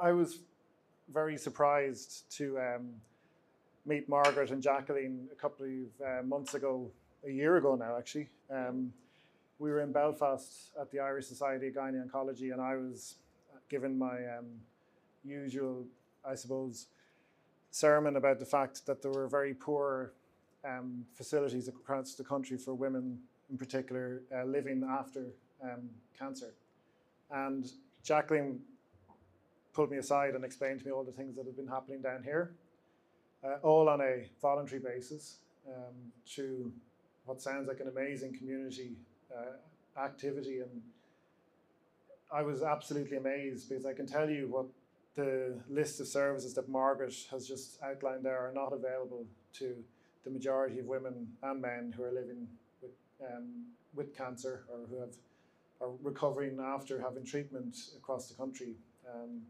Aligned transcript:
I 0.00 0.12
was 0.12 0.38
very 1.12 1.36
surprised 1.36 2.24
to 2.38 2.58
um, 2.58 2.88
meet 3.84 4.08
Margaret 4.08 4.50
and 4.50 4.62
Jacqueline 4.62 5.28
a 5.30 5.34
couple 5.34 5.66
of 5.66 6.06
uh, 6.06 6.22
months 6.22 6.54
ago, 6.54 6.90
a 7.26 7.30
year 7.30 7.56
ago 7.56 7.74
now, 7.74 7.98
actually. 7.98 8.28
Um, 8.50 8.92
we 9.58 9.70
were 9.70 9.80
in 9.80 9.92
Belfast 9.92 10.70
at 10.80 10.90
the 10.90 11.00
Irish 11.00 11.26
Society 11.26 11.68
of 11.68 11.74
Gynae 11.74 12.02
Oncology, 12.08 12.52
and 12.52 12.62
I 12.62 12.76
was 12.76 13.16
given 13.68 13.98
my 13.98 14.16
um, 14.38 14.46
usual, 15.22 15.84
I 16.24 16.34
suppose, 16.34 16.86
sermon 17.70 18.16
about 18.16 18.38
the 18.38 18.46
fact 18.46 18.86
that 18.86 19.02
there 19.02 19.10
were 19.10 19.28
very 19.28 19.52
poor 19.52 20.12
um, 20.64 21.04
facilities 21.14 21.68
across 21.68 22.14
the 22.14 22.24
country 22.24 22.56
for 22.56 22.72
women, 22.72 23.18
in 23.50 23.58
particular, 23.58 24.22
uh, 24.34 24.44
living 24.44 24.82
after 24.88 25.26
um, 25.62 25.90
cancer. 26.18 26.54
And 27.30 27.70
Jacqueline 28.02 28.60
pulled 29.72 29.90
me 29.90 29.98
aside 29.98 30.34
and 30.34 30.44
explained 30.44 30.80
to 30.80 30.86
me 30.86 30.92
all 30.92 31.04
the 31.04 31.12
things 31.12 31.36
that 31.36 31.46
had 31.46 31.56
been 31.56 31.66
happening 31.66 32.00
down 32.00 32.22
here, 32.22 32.52
uh, 33.44 33.56
all 33.62 33.88
on 33.88 34.00
a 34.00 34.28
voluntary 34.40 34.80
basis, 34.80 35.36
um, 35.66 35.94
through 36.26 36.72
what 37.24 37.40
sounds 37.40 37.68
like 37.68 37.80
an 37.80 37.88
amazing 37.88 38.36
community 38.36 38.92
uh, 39.34 40.00
activity. 40.00 40.60
And 40.60 40.82
I 42.32 42.42
was 42.42 42.62
absolutely 42.62 43.16
amazed 43.16 43.68
because 43.68 43.86
I 43.86 43.92
can 43.92 44.06
tell 44.06 44.28
you 44.28 44.48
what 44.48 44.66
the 45.16 45.54
list 45.68 46.00
of 46.00 46.06
services 46.06 46.54
that 46.54 46.68
Margaret 46.68 47.14
has 47.30 47.46
just 47.46 47.82
outlined 47.82 48.24
there 48.24 48.38
are 48.38 48.52
not 48.52 48.72
available 48.72 49.26
to 49.54 49.76
the 50.24 50.30
majority 50.30 50.78
of 50.78 50.86
women 50.86 51.28
and 51.42 51.60
men 51.60 51.92
who 51.96 52.04
are 52.04 52.12
living 52.12 52.46
with, 52.82 52.90
um, 53.22 53.66
with 53.94 54.16
cancer 54.16 54.64
or 54.68 54.86
who 54.88 55.00
have 55.00 55.14
are 55.80 55.90
recovering 56.02 56.58
after 56.60 57.00
having 57.00 57.24
treatment 57.24 57.76
across 57.96 58.28
the 58.28 58.34
country. 58.34 58.74
Um, 59.08 59.40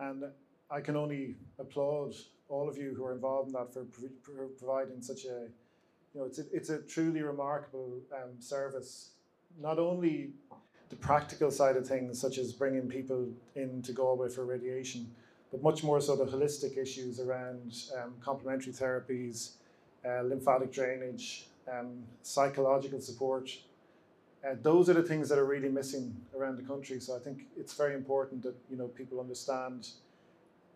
and 0.00 0.24
I 0.70 0.80
can 0.80 0.96
only 0.96 1.36
applaud 1.58 2.14
all 2.48 2.68
of 2.68 2.76
you 2.76 2.94
who 2.96 3.04
are 3.04 3.12
involved 3.12 3.48
in 3.48 3.52
that 3.54 3.72
for, 3.72 3.84
providing 4.58 5.02
such 5.02 5.24
a, 5.24 5.48
you 6.12 6.20
know, 6.20 6.24
it's 6.24 6.38
a, 6.38 6.44
it's 6.52 6.70
a 6.70 6.78
truly 6.82 7.22
remarkable 7.22 8.00
um, 8.12 8.40
service. 8.40 9.10
Not 9.60 9.78
only 9.78 10.30
the 10.90 10.96
practical 10.96 11.50
side 11.50 11.76
of 11.76 11.86
things, 11.86 12.20
such 12.20 12.38
as 12.38 12.52
bringing 12.52 12.88
people 12.88 13.28
into 13.54 13.92
Galway 13.92 14.28
for 14.28 14.44
radiation, 14.44 15.10
but 15.50 15.62
much 15.62 15.84
more 15.84 16.00
so 16.00 16.16
the 16.16 16.24
holistic 16.24 16.76
issues 16.76 17.20
around 17.20 17.74
um, 17.96 18.14
complementary 18.20 18.72
therapies, 18.72 19.52
uh, 20.04 20.22
lymphatic 20.22 20.72
drainage, 20.72 21.46
um, 21.72 22.02
psychological 22.22 23.00
support. 23.00 23.50
Uh, 24.44 24.54
those 24.62 24.90
are 24.90 24.94
the 24.94 25.02
things 25.02 25.28
that 25.28 25.38
are 25.38 25.46
really 25.46 25.70
missing 25.70 26.14
around 26.36 26.56
the 26.56 26.62
country. 26.62 27.00
So 27.00 27.16
I 27.16 27.18
think 27.18 27.46
it's 27.56 27.74
very 27.74 27.94
important 27.94 28.42
that 28.42 28.54
you 28.70 28.76
know 28.76 28.88
people 28.88 29.20
understand 29.20 29.88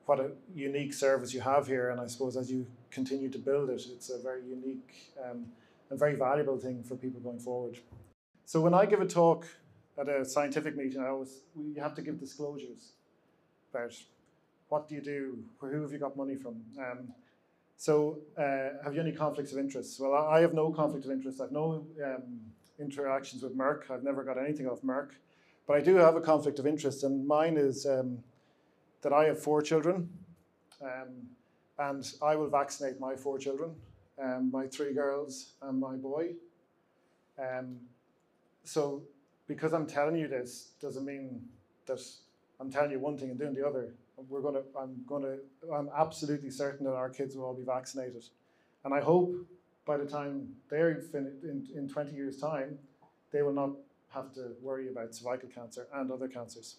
what 0.07 0.21
a 0.21 0.31
unique 0.55 0.95
service 0.95 1.35
you 1.35 1.41
have 1.41 1.67
here. 1.67 1.91
And 1.91 2.01
I 2.01 2.07
suppose 2.07 2.37
as 2.37 2.51
you 2.51 2.67
continue 2.91 3.29
to 3.29 3.39
build 3.39 3.69
it, 3.69 3.83
it's 3.93 4.09
a 4.09 4.19
very 4.19 4.43
unique 4.43 5.13
um, 5.23 5.47
and 5.91 5.99
very 5.99 6.15
valuable 6.15 6.57
thing 6.57 6.83
for 6.83 6.97
people 6.97 7.21
going 7.21 7.39
forward. 7.39 7.79
So 8.47 8.61
when 8.63 8.73
I 8.73 8.87
give 8.87 9.03
a 9.03 9.07
talk 9.07 9.47
at 9.99 10.09
a 10.09 10.25
scientific 10.25 10.75
meeting, 10.75 11.03
I 11.03 11.09
always 11.09 11.41
we 11.55 11.79
have 11.79 11.95
to 11.97 12.03
give 12.03 12.19
disclosures 12.19 12.93
about 13.71 13.95
what 14.71 14.89
do 14.89 14.95
you 14.95 15.03
do, 15.03 15.39
who 15.61 15.83
have 15.83 15.93
you 15.93 15.99
got 15.99 16.17
money 16.17 16.37
from. 16.37 16.63
Um, 16.79 17.13
so 17.77 18.19
uh, 18.37 18.83
have 18.83 18.95
you 18.95 19.01
any 19.01 19.13
conflicts 19.13 19.53
of 19.53 19.59
interest? 19.59 20.01
Well, 20.01 20.15
I 20.15 20.41
have 20.41 20.55
no 20.55 20.73
conflict 20.73 21.05
of 21.05 21.11
interest. 21.11 21.41
I've 21.41 21.53
no 21.53 21.87
um, 22.05 22.41
interactions 22.79 23.43
with 23.43 23.57
Merck. 23.57 23.91
I've 23.91 24.05
never 24.05 24.23
got 24.25 24.39
anything 24.39 24.67
off 24.67 24.83
Merck, 24.83 25.11
but 25.67 25.77
I 25.77 25.81
do 25.81 25.97
have 25.97 26.17
a 26.17 26.21
conflict 26.21 26.59
of 26.59 26.67
interest, 26.67 27.05
and 27.05 27.27
mine 27.27 27.57
is 27.57 27.87
um, 27.87 28.19
that 29.03 29.13
I 29.13 29.25
have 29.25 29.43
four 29.43 29.63
children, 29.63 30.09
um, 30.83 31.29
and 31.79 32.13
I 32.23 32.37
will 32.37 32.49
vaccinate 32.49 33.01
my 33.01 33.17
four 33.17 33.39
children, 33.39 33.75
um, 34.23 34.51
my 34.53 34.67
three 34.67 34.93
girls 34.93 35.53
and 35.63 35.79
my 35.79 35.95
boy. 35.97 36.35
Um, 37.39 37.77
so 38.65 39.03
because 39.47 39.73
I'm 39.73 39.87
telling 39.87 40.17
you 40.17 40.29
this 40.29 40.73
doesn't 40.81 41.05
mean 41.05 41.41
that 41.87 42.01
I'm 42.61 42.71
telling 42.71 42.91
you 42.91 42.99
one 42.99 43.17
thing 43.17 43.31
and 43.31 43.39
doing 43.39 43.55
the 43.55 43.67
other. 43.67 43.95
We're 44.29 44.43
gonna, 44.43 44.63
I'm 44.79 44.97
gonna, 45.07 45.37
I'm 45.73 45.89
absolutely 45.97 46.51
certain 46.51 46.85
that 46.87 46.95
our 46.95 47.09
kids 47.09 47.37
will 47.37 47.45
all 47.45 47.55
be 47.55 47.63
vaccinated, 47.65 48.25
and 48.85 48.93
I 48.93 49.01
hope 49.01 49.33
by 49.89 49.97
the 49.97 50.05
time 50.05 50.47
they're 50.69 50.95
finished 50.97 51.43
in, 51.43 51.67
in 51.75 51.89
20 51.89 52.15
years' 52.15 52.37
time, 52.37 52.79
they 53.33 53.41
will 53.41 53.55
not 53.55 53.71
have 54.11 54.33
to 54.35 54.53
worry 54.61 54.91
about 54.91 55.15
cervical 55.15 55.49
cancer 55.49 55.87
and 55.95 56.13
other 56.13 56.29
cancers. 56.29 56.77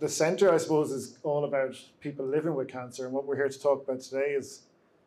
The 0.00 0.08
centre, 0.08 0.52
I 0.52 0.56
suppose, 0.56 0.90
is 0.90 1.18
all 1.22 1.44
about 1.44 1.76
people 2.00 2.26
living 2.26 2.54
with 2.54 2.68
cancer, 2.68 3.04
and 3.04 3.12
what 3.12 3.26
we're 3.26 3.36
here 3.36 3.50
to 3.50 3.60
talk 3.60 3.84
about 3.84 4.00
today 4.00 4.30
is 4.30 4.62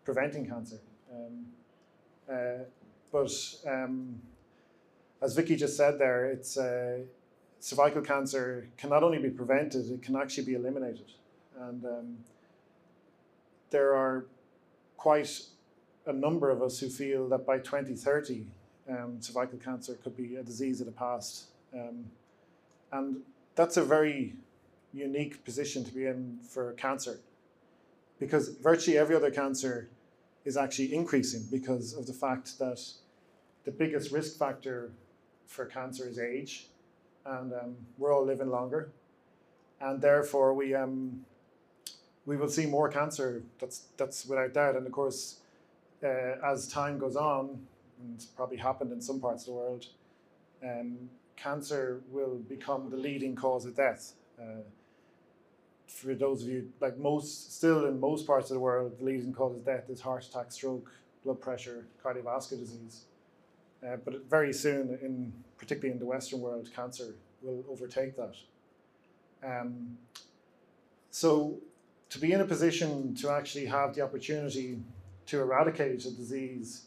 preventing 0.05 0.45
cancer. 0.47 0.77
Um, 1.11 1.47
uh, 2.31 2.63
but 3.11 3.31
um, 3.65 4.21
as 5.21 5.35
Vicky 5.35 5.55
just 5.55 5.75
said 5.75 5.97
there, 5.97 6.27
it's 6.27 6.57
uh, 6.57 6.99
cervical 7.59 8.03
cancer 8.03 8.69
can 8.77 8.91
not 8.91 9.03
only 9.03 9.17
be 9.17 9.29
prevented, 9.29 9.89
it 9.89 10.03
can 10.03 10.15
actually 10.15 10.45
be 10.45 10.53
eliminated. 10.53 11.11
And 11.59 11.83
um, 11.83 12.17
there 13.71 13.95
are 13.95 14.25
quite 14.95 15.41
a 16.07 16.13
number 16.13 16.49
of 16.49 16.61
us 16.61 16.79
who 16.79 16.89
feel 16.89 17.27
that 17.29 17.45
by 17.45 17.59
2030, 17.59 18.45
um, 18.89 19.17
cervical 19.19 19.59
cancer 19.59 19.97
could 20.03 20.15
be 20.15 20.37
a 20.37 20.43
disease 20.43 20.79
of 20.79 20.87
the 20.87 20.93
past. 20.93 21.45
Um, 21.73 22.05
and 22.91 23.17
that's 23.55 23.77
a 23.77 23.83
very 23.83 24.33
unique 24.93 25.43
position 25.43 25.83
to 25.83 25.93
be 25.93 26.05
in 26.05 26.39
for 26.49 26.71
cancer 26.73 27.19
because 28.19 28.49
virtually 28.49 28.97
every 28.97 29.15
other 29.15 29.31
cancer 29.31 29.89
is 30.45 30.57
actually 30.57 30.93
increasing 30.93 31.43
because 31.51 31.93
of 31.93 32.07
the 32.07 32.13
fact 32.13 32.57
that 32.59 32.81
the 33.65 33.71
biggest 33.71 34.11
risk 34.11 34.37
factor 34.39 34.91
for 35.45 35.65
cancer 35.65 36.07
is 36.07 36.19
age, 36.19 36.67
and 37.25 37.53
um, 37.53 37.75
we're 37.97 38.13
all 38.13 38.25
living 38.25 38.49
longer, 38.49 38.89
and 39.81 40.01
therefore 40.01 40.53
we 40.53 40.73
um, 40.73 41.25
we 42.25 42.37
will 42.37 42.49
see 42.49 42.65
more 42.65 42.89
cancer. 42.89 43.43
That's 43.59 43.87
that's 43.97 44.25
without 44.25 44.53
doubt. 44.53 44.75
And 44.75 44.85
of 44.85 44.93
course, 44.93 45.39
uh, 46.03 46.35
as 46.45 46.67
time 46.67 46.97
goes 46.97 47.15
on, 47.15 47.59
and 47.99 48.13
it's 48.15 48.25
probably 48.25 48.57
happened 48.57 48.91
in 48.91 49.01
some 49.01 49.19
parts 49.19 49.43
of 49.43 49.47
the 49.47 49.53
world, 49.53 49.85
um, 50.63 51.09
cancer 51.35 52.01
will 52.09 52.35
become 52.49 52.89
the 52.89 52.97
leading 52.97 53.35
cause 53.35 53.65
of 53.65 53.75
death. 53.75 54.13
Uh, 54.39 54.61
for 55.87 56.13
those 56.13 56.43
of 56.43 56.49
you, 56.49 56.69
like 56.81 56.97
most, 56.97 57.55
still 57.55 57.85
in 57.85 57.99
most 57.99 58.27
parts 58.27 58.49
of 58.49 58.55
the 58.55 58.59
world, 58.59 58.97
the 58.99 59.05
leading 59.05 59.33
cause 59.33 59.55
of 59.55 59.65
death 59.65 59.89
is 59.89 60.01
heart 60.01 60.25
attack, 60.25 60.51
stroke, 60.51 60.91
blood 61.23 61.39
pressure, 61.39 61.85
cardiovascular 62.03 62.59
disease. 62.59 63.05
Uh, 63.85 63.95
but 64.03 64.25
very 64.29 64.51
soon, 64.51 64.97
in 65.01 65.31
particularly 65.57 65.93
in 65.93 65.99
the 65.99 66.05
Western 66.05 66.41
world, 66.41 66.69
cancer 66.75 67.15
will 67.41 67.63
overtake 67.69 68.15
that. 68.17 68.35
Um, 69.43 69.97
so, 71.11 71.59
to 72.09 72.19
be 72.19 72.31
in 72.31 72.41
a 72.41 72.45
position 72.45 73.15
to 73.15 73.29
actually 73.29 73.65
have 73.65 73.93
the 73.93 74.01
opportunity 74.01 74.79
to 75.27 75.41
eradicate 75.41 76.05
a 76.05 76.11
disease 76.11 76.83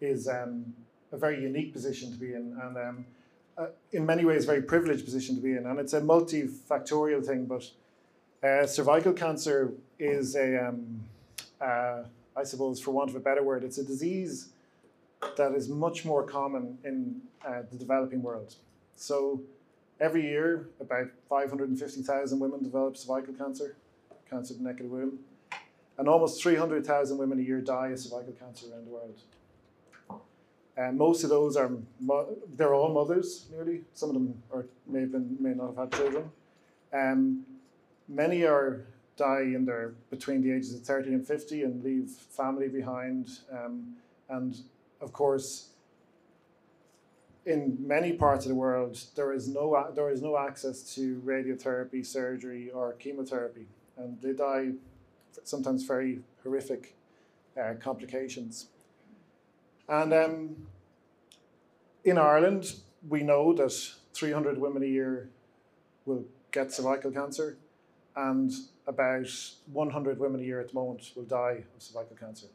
is 0.00 0.28
um, 0.28 0.74
a 1.12 1.16
very 1.16 1.40
unique 1.40 1.72
position 1.72 2.10
to 2.12 2.18
be 2.18 2.34
in, 2.34 2.58
and 2.62 2.76
um, 2.76 3.06
uh, 3.56 3.66
in 3.92 4.04
many 4.04 4.24
ways, 4.24 4.44
a 4.44 4.46
very 4.46 4.62
privileged 4.62 5.04
position 5.04 5.36
to 5.36 5.40
be 5.40 5.52
in. 5.52 5.66
And 5.66 5.78
it's 5.78 5.92
a 5.92 6.00
multifactorial 6.00 7.24
thing, 7.24 7.46
but 7.46 7.70
uh, 8.46 8.66
cervical 8.66 9.12
cancer 9.12 9.72
is 9.98 10.34
a, 10.34 10.68
um, 10.68 11.00
uh, 11.60 12.02
I 12.36 12.44
suppose, 12.44 12.80
for 12.80 12.90
want 12.90 13.10
of 13.10 13.16
a 13.16 13.20
better 13.20 13.42
word, 13.42 13.64
it's 13.64 13.78
a 13.78 13.84
disease 13.84 14.50
that 15.36 15.52
is 15.52 15.68
much 15.68 16.04
more 16.04 16.22
common 16.22 16.78
in 16.84 17.20
uh, 17.46 17.62
the 17.70 17.78
developing 17.78 18.22
world. 18.22 18.56
So 18.96 19.40
every 20.00 20.22
year, 20.22 20.68
about 20.80 21.08
550,000 21.28 22.38
women 22.38 22.62
develop 22.62 22.96
cervical 22.96 23.34
cancer, 23.34 23.76
cancer 24.28 24.54
of 24.54 24.58
the 24.58 24.64
neck 24.64 24.80
of 24.80 24.86
the 24.86 24.92
womb, 24.92 25.18
and 25.98 26.08
almost 26.08 26.42
300,000 26.42 27.18
women 27.18 27.38
a 27.38 27.42
year 27.42 27.60
die 27.60 27.88
of 27.88 27.98
cervical 27.98 28.32
cancer 28.32 28.66
around 28.72 28.86
the 28.86 28.90
world. 28.90 29.20
And 30.76 30.98
most 30.98 31.22
of 31.22 31.30
those 31.30 31.56
are, 31.56 31.70
they're 32.56 32.74
all 32.74 32.92
mothers 32.92 33.46
nearly. 33.52 33.82
Some 33.94 34.10
of 34.10 34.14
them 34.14 34.42
are, 34.52 34.66
may, 34.86 35.00
have 35.00 35.12
been, 35.12 35.36
may 35.38 35.54
not 35.54 35.68
have 35.68 35.76
had 35.76 35.92
children. 35.92 36.30
Um, 36.92 37.44
many 38.08 38.44
are 38.44 38.84
die 39.16 39.42
in 39.42 39.64
their 39.64 39.94
between 40.10 40.42
the 40.42 40.50
ages 40.50 40.74
of 40.74 40.82
30 40.82 41.10
and 41.10 41.26
50 41.26 41.62
and 41.62 41.84
leave 41.84 42.10
family 42.10 42.68
behind. 42.68 43.30
Um, 43.52 43.94
and 44.28 44.56
of 45.00 45.12
course, 45.12 45.68
in 47.46 47.76
many 47.80 48.12
parts 48.14 48.44
of 48.44 48.48
the 48.48 48.54
world, 48.54 48.98
there 49.14 49.32
is 49.32 49.48
no 49.48 49.92
there 49.94 50.10
is 50.10 50.22
no 50.22 50.38
access 50.38 50.94
to 50.94 51.20
radiotherapy, 51.24 52.04
surgery, 52.04 52.70
or 52.70 52.94
chemotherapy, 52.94 53.66
and 53.96 54.20
they 54.22 54.32
die 54.32 54.72
sometimes 55.44 55.84
very 55.84 56.20
horrific 56.42 56.94
uh, 57.60 57.74
complications. 57.80 58.66
And 59.88 60.12
um, 60.12 60.56
in 62.04 62.18
Ireland, 62.18 62.74
we 63.08 63.22
know 63.22 63.52
that 63.54 63.72
300 64.14 64.58
women 64.58 64.82
a 64.82 64.86
year 64.86 65.28
will 66.06 66.24
get 66.52 66.72
cervical 66.72 67.10
cancer, 67.10 67.56
and 68.16 68.52
about 68.86 69.28
100 69.72 70.18
women 70.18 70.40
a 70.40 70.44
year 70.44 70.60
at 70.60 70.68
the 70.68 70.74
moment 70.74 71.10
will 71.16 71.24
die 71.24 71.64
of 71.74 71.82
cervical 71.82 72.16
cancer. 72.16 72.46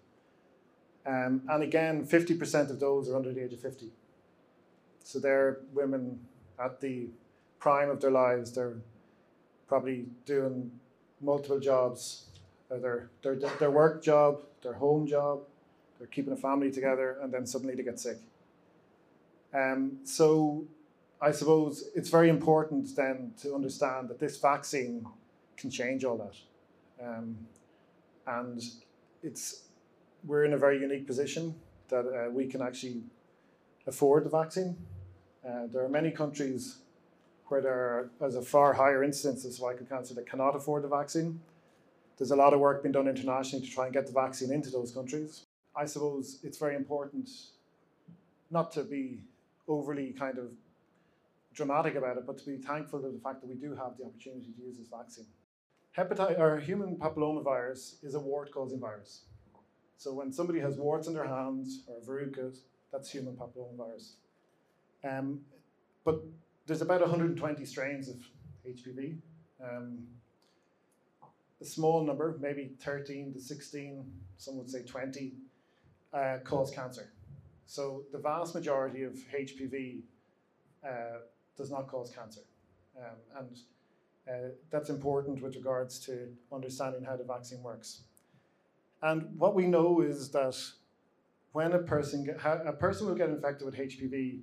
Um, 1.06 1.42
and 1.50 1.64
again, 1.64 2.06
50% 2.06 2.70
of 2.70 2.80
those 2.80 3.10
are 3.10 3.16
under 3.16 3.34
the 3.34 3.44
age 3.44 3.54
of 3.54 3.60
50. 3.60 3.90
So 5.04 5.20
they're 5.20 5.60
women 5.74 6.20
at 6.64 6.82
the 6.82 7.08
prime 7.60 7.90
of 7.90 8.00
their 8.00 8.12
lives. 8.12 8.52
They're 8.52 8.78
probably 9.68 10.06
doing 10.26 10.72
multiple 11.22 11.60
jobs, 11.60 12.26
their, 12.70 13.10
their, 13.24 13.36
their 13.36 13.72
work 13.72 14.04
job, 14.04 14.44
their 14.62 14.74
home 14.74 15.08
job, 15.08 15.42
they're 15.98 16.08
keeping 16.08 16.34
a 16.34 16.38
family 16.38 16.72
together, 16.72 17.18
and 17.22 17.34
then 17.34 17.46
suddenly 17.46 17.76
they 17.76 17.84
get 17.84 18.00
sick. 18.00 18.18
Um, 19.54 20.00
so 20.04 20.66
I 21.22 21.32
suppose 21.32 21.90
it's 21.96 22.10
very 22.10 22.30
important 22.30 22.96
then 22.96 23.34
to 23.42 23.56
understand 23.56 24.10
that 24.10 24.20
this 24.20 24.38
vaccine 24.38 25.06
can 25.58 25.70
change 25.70 26.06
all 26.06 26.18
that. 26.18 27.06
Um, 27.06 27.36
and 28.28 28.64
it's 29.24 29.64
we're 30.26 30.44
in 30.44 30.54
a 30.54 30.58
very 30.58 30.80
unique 30.80 31.08
position 31.08 31.56
that 31.90 32.06
uh, 32.06 32.30
we 32.30 32.46
can 32.48 32.62
actually 32.62 33.02
afford 33.88 34.26
the 34.26 34.30
vaccine. 34.30 34.78
Uh, 35.48 35.68
there 35.72 35.84
are 35.84 35.90
many 35.90 36.12
countries 36.12 36.78
where 37.48 37.62
there 37.62 38.10
is 38.22 38.36
a 38.36 38.42
far 38.42 38.74
higher 38.74 39.04
incidence 39.04 39.44
of 39.46 39.54
cervical 39.54 39.86
cancer 39.86 40.14
that 40.14 40.30
cannot 40.30 40.56
afford 40.56 40.84
the 40.84 40.88
vaccine. 40.88 41.40
There's 42.20 42.32
a 42.32 42.36
lot 42.36 42.54
of 42.54 42.60
work 42.60 42.84
being 42.84 42.92
done 42.92 43.08
internationally 43.08 43.66
to 43.66 43.72
try 43.72 43.86
and 43.86 43.94
get 43.94 44.06
the 44.06 44.12
vaccine 44.12 44.52
into 44.52 44.70
those 44.70 44.92
countries. 44.92 45.46
I 45.74 45.86
suppose 45.86 46.40
it's 46.44 46.58
very 46.58 46.76
important 46.76 47.30
not 48.52 48.74
to 48.74 48.84
be 48.84 49.22
overly 49.70 50.12
kind 50.12 50.38
of 50.38 50.52
dramatic 51.54 51.96
about 51.96 52.18
it, 52.18 52.28
but 52.28 52.38
to 52.40 52.46
be 52.46 52.58
thankful 52.58 53.06
of 53.06 53.14
the 53.14 53.20
fact 53.20 53.40
that 53.40 53.48
we 53.48 53.56
do 53.56 53.74
have 53.74 53.98
the 53.98 54.04
opportunity 54.04 54.52
to 54.52 54.62
use 54.62 54.78
this 54.78 54.90
vaccine. 54.90 55.28
Hepatitis 55.98 56.38
or 56.38 56.60
human 56.60 56.98
papillomavirus 56.98 58.04
is 58.04 58.16
a 58.16 58.20
wart-causing 58.20 58.80
virus. 58.80 59.22
So 59.98 60.14
when 60.14 60.34
somebody 60.34 60.60
has 60.60 60.76
warts 60.76 61.08
on 61.08 61.14
their 61.14 61.28
hands 61.28 61.84
or 61.88 62.02
verrucas, 62.02 62.60
that's 62.92 63.10
human 63.10 63.36
papillomavirus. 63.36 64.14
Um, 65.04 65.42
but 66.04 66.22
there's 66.66 66.82
about 66.82 67.02
120 67.02 67.66
strains 67.66 68.10
of 68.10 68.18
HPV. 68.68 69.18
Um, 69.64 70.08
a 71.62 71.66
small 71.66 72.04
number, 72.04 72.38
maybe 72.40 72.72
13 72.80 73.34
to 73.34 73.40
16, 73.40 74.06
some 74.38 74.58
would 74.58 74.70
say 74.70 74.84
20, 74.84 75.34
uh, 76.14 76.38
cause 76.44 76.72
cancer. 76.72 77.12
So 77.66 78.04
the 78.12 78.18
vast 78.18 78.56
majority 78.56 79.04
of 79.04 79.14
HPV 79.14 80.02
uh, 80.86 81.20
does 81.58 81.70
not 81.70 81.88
cause 81.88 82.12
cancer. 82.12 82.42
Um, 82.98 83.18
and 83.38 83.58
uh, 84.28 84.50
that's 84.72 84.90
important 84.90 85.42
with 85.42 85.56
regards 85.56 86.00
to 86.02 86.30
understanding 86.52 87.04
how 87.04 87.16
the 87.16 87.24
vaccine 87.24 87.62
works. 87.62 88.02
And 89.02 89.38
what 89.38 89.56
we 89.56 89.68
know 89.68 90.02
is 90.02 90.30
that 90.32 90.58
when 91.52 91.74
a 91.74 91.80
person, 91.80 92.26
get, 92.26 92.38
a 92.44 92.74
person 92.74 93.08
will 93.08 93.16
get 93.16 93.30
infected 93.30 93.66
with 93.66 93.76
HPV 93.76 94.42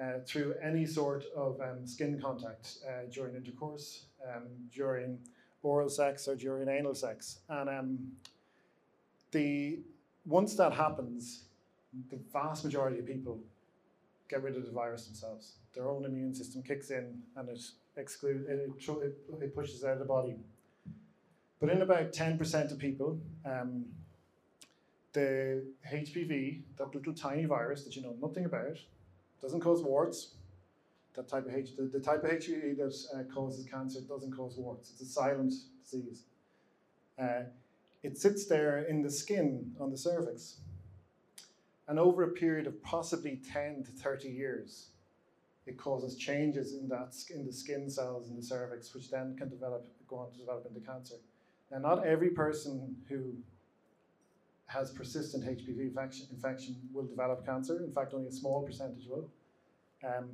uh, 0.00 0.20
through 0.26 0.54
any 0.62 0.86
sort 0.86 1.24
of 1.36 1.60
um, 1.60 1.86
skin 1.86 2.20
contact 2.20 2.78
uh, 2.88 3.10
during 3.12 3.36
intercourse, 3.36 4.06
um, 4.28 4.48
during 4.74 5.18
oral 5.62 5.88
sex, 5.88 6.28
or 6.28 6.34
during 6.34 6.68
anal 6.68 6.94
sex. 6.94 7.38
And 7.48 7.68
um, 7.68 7.98
the 9.30 9.80
once 10.26 10.54
that 10.56 10.72
happens, 10.72 11.44
the 12.10 12.18
vast 12.32 12.64
majority 12.64 12.98
of 12.98 13.06
people 13.06 13.38
get 14.28 14.42
rid 14.42 14.56
of 14.56 14.64
the 14.64 14.72
virus 14.72 15.06
themselves. 15.06 15.56
Their 15.74 15.88
own 15.88 16.04
immune 16.04 16.34
system 16.34 16.62
kicks 16.62 16.90
in 16.90 17.22
and 17.36 17.48
it 17.48 17.60
excludes 17.96 18.46
it, 18.48 18.70
it, 18.88 19.42
it 19.42 19.54
pushes 19.54 19.84
out 19.84 19.92
of 19.92 19.98
the 19.98 20.04
body. 20.04 20.36
But 21.60 21.70
in 21.70 21.82
about 21.82 22.12
10% 22.12 22.72
of 22.72 22.78
people, 22.78 23.20
um, 23.44 23.84
the 25.12 25.64
HPV, 25.92 26.62
that 26.76 26.94
little 26.94 27.12
tiny 27.12 27.44
virus 27.44 27.84
that 27.84 27.94
you 27.94 28.02
know 28.02 28.16
nothing 28.20 28.46
about, 28.46 28.78
doesn't 29.40 29.60
cause 29.60 29.82
warts. 29.82 30.34
That 31.14 31.28
type 31.28 31.46
of 31.46 31.54
H, 31.54 31.76
the, 31.76 31.82
the 31.84 32.00
type 32.00 32.24
of 32.24 32.30
HPV 32.30 32.76
that 32.78 32.94
uh, 33.14 33.22
causes 33.32 33.66
cancer 33.66 34.00
doesn't 34.00 34.34
cause 34.34 34.56
warts. 34.56 34.90
It's 34.90 35.02
a 35.02 35.06
silent 35.06 35.52
disease. 35.82 36.22
Uh, 37.18 37.42
it 38.02 38.16
sits 38.18 38.46
there 38.46 38.84
in 38.84 39.02
the 39.02 39.10
skin 39.10 39.72
on 39.78 39.90
the 39.90 39.98
cervix. 39.98 40.58
And 41.88 41.98
over 41.98 42.22
a 42.22 42.28
period 42.28 42.66
of 42.66 42.82
possibly 42.82 43.40
10 43.52 43.84
to 43.84 43.90
30 43.90 44.28
years, 44.28 44.88
it 45.66 45.78
causes 45.78 46.16
changes 46.16 46.74
in 46.74 46.88
that 46.88 47.14
in 47.30 47.46
the 47.46 47.52
skin 47.52 47.88
cells 47.88 48.30
in 48.30 48.36
the 48.36 48.42
cervix, 48.42 48.94
which 48.94 49.10
then 49.10 49.36
can 49.36 49.48
develop, 49.48 49.86
go 50.08 50.16
on 50.16 50.32
to 50.32 50.38
develop 50.38 50.66
into 50.66 50.80
cancer. 50.80 51.16
Now, 51.70 51.78
not 51.78 52.06
every 52.06 52.30
person 52.30 52.96
who 53.08 53.34
has 54.66 54.90
persistent 54.90 55.44
HPV 55.44 55.80
infection, 55.80 56.26
infection 56.32 56.76
will 56.92 57.04
develop 57.04 57.44
cancer. 57.44 57.82
In 57.84 57.92
fact, 57.92 58.14
only 58.14 58.28
a 58.28 58.32
small 58.32 58.62
percentage 58.62 59.06
will. 59.06 59.28
Um, 60.04 60.30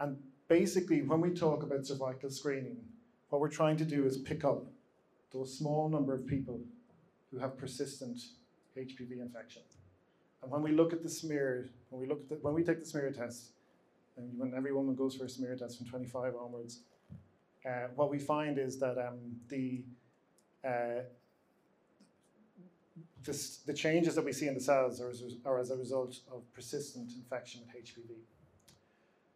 and 0.00 0.16
basically, 0.48 1.02
when 1.02 1.20
we 1.20 1.30
talk 1.30 1.62
about 1.62 1.86
cervical 1.86 2.30
screening, 2.30 2.78
what 3.28 3.40
we're 3.40 3.48
trying 3.48 3.76
to 3.76 3.84
do 3.84 4.06
is 4.06 4.18
pick 4.18 4.44
up 4.44 4.64
those 5.32 5.56
small 5.56 5.88
number 5.88 6.14
of 6.14 6.26
people 6.26 6.60
who 7.30 7.38
have 7.38 7.56
persistent 7.56 8.18
HPV 8.76 9.20
infection. 9.20 9.62
And 10.42 10.50
when 10.50 10.62
we 10.62 10.72
look 10.72 10.92
at 10.92 11.02
the 11.02 11.08
smear, 11.08 11.70
when 11.90 12.00
we 12.00 12.08
look 12.08 12.20
at 12.22 12.28
the, 12.28 12.34
when 12.36 12.54
we 12.54 12.64
take 12.64 12.80
the 12.80 12.86
smear 12.86 13.12
test, 13.12 13.50
and 14.16 14.38
when 14.38 14.54
every 14.56 14.72
woman 14.72 14.94
goes 14.94 15.14
for 15.14 15.26
a 15.26 15.28
smear 15.28 15.54
test 15.54 15.78
from 15.78 15.86
25 15.86 16.34
onwards, 16.34 16.80
uh, 17.64 17.88
what 17.94 18.10
we 18.10 18.18
find 18.18 18.58
is 18.58 18.78
that 18.80 18.98
um, 18.98 19.18
the 19.48 19.84
uh, 20.66 21.02
this, 23.22 23.58
the 23.58 23.74
changes 23.74 24.14
that 24.14 24.24
we 24.24 24.32
see 24.32 24.48
in 24.48 24.54
the 24.54 24.60
cells 24.60 25.00
are 25.00 25.10
as, 25.10 25.22
are 25.44 25.58
as 25.58 25.70
a 25.70 25.76
result 25.76 26.18
of 26.32 26.42
persistent 26.54 27.12
infection 27.12 27.60
with 27.66 27.84
HPV. 27.84 28.16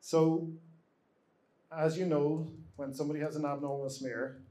So, 0.05 0.51
as 1.75 1.97
you 1.97 2.05
know, 2.05 2.47
when 2.77 2.93
somebody 2.93 3.21
has 3.21 3.37
an 3.37 3.47
abnormal 3.47 3.89
smear, 3.89 4.43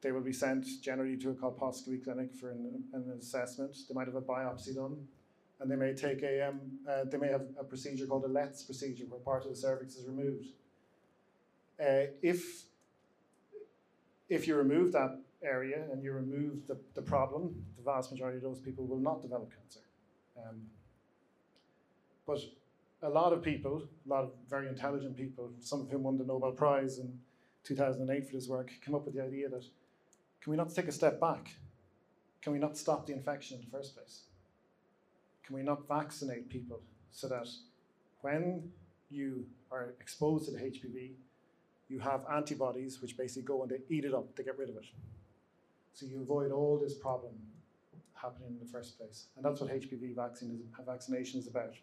they 0.00 0.10
will 0.10 0.22
be 0.22 0.32
sent 0.32 0.66
generally 0.82 1.16
to 1.18 1.30
a 1.30 1.34
colposcopy 1.34 2.02
clinic 2.02 2.34
for 2.34 2.50
an, 2.50 2.82
an 2.94 3.12
assessment. 3.16 3.76
They 3.88 3.94
might 3.94 4.08
have 4.08 4.16
a 4.16 4.20
biopsy 4.20 4.74
done, 4.74 5.06
and 5.60 5.70
they 5.70 5.76
may 5.76 5.94
take 5.94 6.24
a 6.24 6.48
um, 6.48 6.60
uh, 6.90 7.04
they 7.04 7.16
may 7.16 7.28
have 7.28 7.44
a 7.60 7.62
procedure 7.62 8.06
called 8.06 8.24
a 8.24 8.28
LLETZ 8.28 8.66
procedure, 8.66 9.04
where 9.08 9.20
part 9.20 9.44
of 9.44 9.50
the 9.50 9.56
cervix 9.56 9.94
is 9.94 10.08
removed. 10.08 10.48
Uh, 11.80 12.10
if 12.20 12.64
if 14.28 14.48
you 14.48 14.56
remove 14.56 14.90
that 14.94 15.16
area 15.44 15.84
and 15.92 16.02
you 16.02 16.12
remove 16.12 16.66
the, 16.66 16.76
the 16.94 17.02
problem, 17.02 17.64
the 17.76 17.84
vast 17.84 18.10
majority 18.10 18.38
of 18.38 18.42
those 18.42 18.58
people 18.58 18.84
will 18.84 18.98
not 18.98 19.22
develop 19.22 19.52
cancer. 19.54 19.84
Um, 20.36 20.62
but 22.26 22.40
a 23.04 23.08
lot 23.08 23.32
of 23.32 23.42
people, 23.42 23.82
a 24.06 24.08
lot 24.08 24.24
of 24.24 24.30
very 24.48 24.66
intelligent 24.66 25.16
people, 25.16 25.50
some 25.60 25.82
of 25.82 25.90
whom 25.90 26.02
won 26.04 26.16
the 26.16 26.24
Nobel 26.24 26.52
Prize 26.52 26.98
in 26.98 27.18
2008 27.64 28.26
for 28.26 28.32
this 28.32 28.48
work, 28.48 28.72
came 28.84 28.94
up 28.94 29.04
with 29.04 29.14
the 29.14 29.22
idea 29.22 29.48
that 29.48 29.64
can 30.40 30.50
we 30.50 30.56
not 30.56 30.74
take 30.74 30.88
a 30.88 30.92
step 30.92 31.20
back? 31.20 31.54
Can 32.42 32.52
we 32.52 32.58
not 32.58 32.76
stop 32.76 33.06
the 33.06 33.12
infection 33.12 33.58
in 33.58 33.64
the 33.64 33.70
first 33.70 33.94
place? 33.94 34.22
Can 35.44 35.54
we 35.54 35.62
not 35.62 35.86
vaccinate 35.86 36.48
people 36.48 36.80
so 37.10 37.28
that 37.28 37.48
when 38.22 38.70
you 39.10 39.46
are 39.70 39.94
exposed 40.00 40.46
to 40.46 40.50
the 40.52 40.58
HPV, 40.58 41.12
you 41.88 41.98
have 42.00 42.22
antibodies 42.32 43.00
which 43.02 43.16
basically 43.16 43.42
go 43.42 43.62
and 43.62 43.70
they 43.70 43.80
eat 43.94 44.04
it 44.04 44.14
up, 44.14 44.34
they 44.36 44.42
get 44.42 44.58
rid 44.58 44.70
of 44.70 44.76
it. 44.76 44.86
So 45.92 46.06
you 46.06 46.20
avoid 46.20 46.50
all 46.50 46.78
this 46.78 46.94
problem 46.94 47.32
happening 48.14 48.50
in 48.50 48.66
the 48.66 48.72
first 48.72 48.98
place. 48.98 49.26
And 49.36 49.44
that's 49.44 49.60
what 49.60 49.70
HPV 49.70 50.14
vaccine 50.16 50.50
is, 50.50 50.60
vaccination 50.86 51.40
is 51.40 51.46
about. 51.46 51.74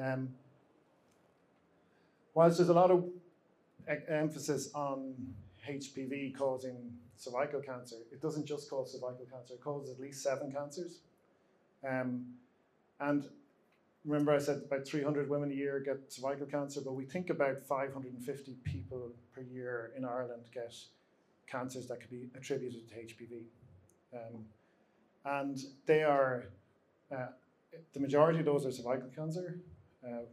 Um, 0.00 0.28
whilst 2.34 2.58
there's 2.58 2.68
a 2.68 2.74
lot 2.74 2.90
of 2.90 3.04
emphasis 4.08 4.70
on 4.74 5.14
HPV 5.68 6.36
causing 6.36 6.92
cervical 7.16 7.60
cancer, 7.60 7.96
it 8.12 8.20
doesn't 8.20 8.46
just 8.46 8.68
cause 8.68 8.92
cervical 8.92 9.26
cancer, 9.30 9.54
it 9.54 9.60
causes 9.60 9.94
at 9.94 10.00
least 10.00 10.22
seven 10.22 10.52
cancers. 10.52 10.98
Um, 11.88 12.26
and 13.00 13.28
remember 14.04 14.34
I 14.34 14.38
said 14.38 14.62
about 14.66 14.86
300 14.86 15.28
women 15.28 15.50
a 15.50 15.54
year 15.54 15.80
get 15.80 16.12
cervical 16.12 16.46
cancer, 16.46 16.80
but 16.84 16.92
we 16.92 17.04
think 17.04 17.30
about 17.30 17.62
550 17.62 18.56
people 18.64 19.12
per 19.34 19.42
year 19.42 19.92
in 19.96 20.04
Ireland 20.04 20.42
get 20.52 20.74
cancers 21.46 21.86
that 21.88 22.00
could 22.00 22.10
be 22.10 22.28
attributed 22.36 22.88
to 22.88 22.94
HPV. 22.94 23.42
Um, 24.12 24.44
and 25.24 25.58
they 25.86 26.02
are, 26.02 26.44
uh, 27.14 27.26
the 27.92 28.00
majority 28.00 28.40
of 28.40 28.44
those 28.44 28.66
are 28.66 28.72
cervical 28.72 29.10
cancer. 29.14 29.58
Um, 30.06 30.26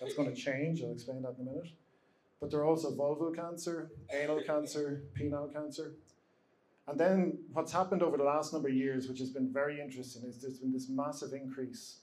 that's 0.00 0.14
going 0.14 0.32
to 0.32 0.40
change, 0.40 0.82
I'll 0.82 0.92
explain 0.92 1.22
that 1.22 1.34
in 1.38 1.48
a 1.48 1.50
minute. 1.50 1.68
But 2.40 2.50
there 2.50 2.60
are 2.60 2.66
also 2.66 2.90
vulval 2.90 3.34
cancer, 3.34 3.90
anal 4.12 4.42
cancer, 4.42 5.04
penile 5.18 5.52
cancer. 5.52 5.94
And 6.86 7.00
then 7.00 7.38
what's 7.52 7.72
happened 7.72 8.02
over 8.02 8.16
the 8.16 8.24
last 8.24 8.52
number 8.52 8.68
of 8.68 8.74
years, 8.74 9.08
which 9.08 9.18
has 9.18 9.30
been 9.30 9.50
very 9.50 9.80
interesting, 9.80 10.24
is 10.24 10.42
there's 10.42 10.58
been 10.58 10.72
this 10.72 10.88
massive 10.88 11.32
increase 11.32 12.00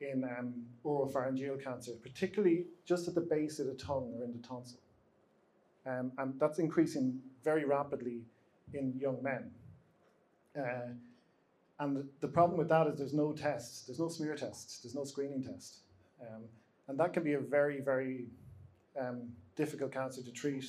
in 0.00 0.24
um, 0.24 0.54
oropharyngeal 0.84 1.62
cancer, 1.62 1.92
particularly 2.02 2.66
just 2.86 3.08
at 3.08 3.14
the 3.14 3.20
base 3.20 3.58
of 3.58 3.66
the 3.66 3.74
tongue 3.74 4.14
or 4.16 4.24
in 4.24 4.32
the 4.32 4.46
tonsil. 4.46 4.78
Um, 5.86 6.12
and 6.18 6.38
that's 6.38 6.58
increasing 6.58 7.20
very 7.42 7.64
rapidly 7.64 8.20
in 8.72 8.94
young 8.98 9.22
men. 9.22 9.50
Uh, 10.56 10.92
and 11.80 12.04
the 12.20 12.28
problem 12.28 12.58
with 12.58 12.68
that 12.68 12.86
is 12.86 12.98
there's 12.98 13.14
no 13.14 13.32
test, 13.32 13.86
there's 13.86 13.98
no 13.98 14.08
smear 14.08 14.36
test, 14.36 14.82
there's 14.82 14.94
no 14.94 15.04
screening 15.04 15.42
test. 15.42 15.78
Um, 16.20 16.42
and 16.90 16.98
that 16.98 17.12
can 17.12 17.22
be 17.22 17.34
a 17.34 17.38
very, 17.40 17.80
very 17.80 18.24
um, 19.00 19.28
difficult 19.56 19.92
cancer 19.92 20.22
to 20.22 20.32
treat, 20.32 20.64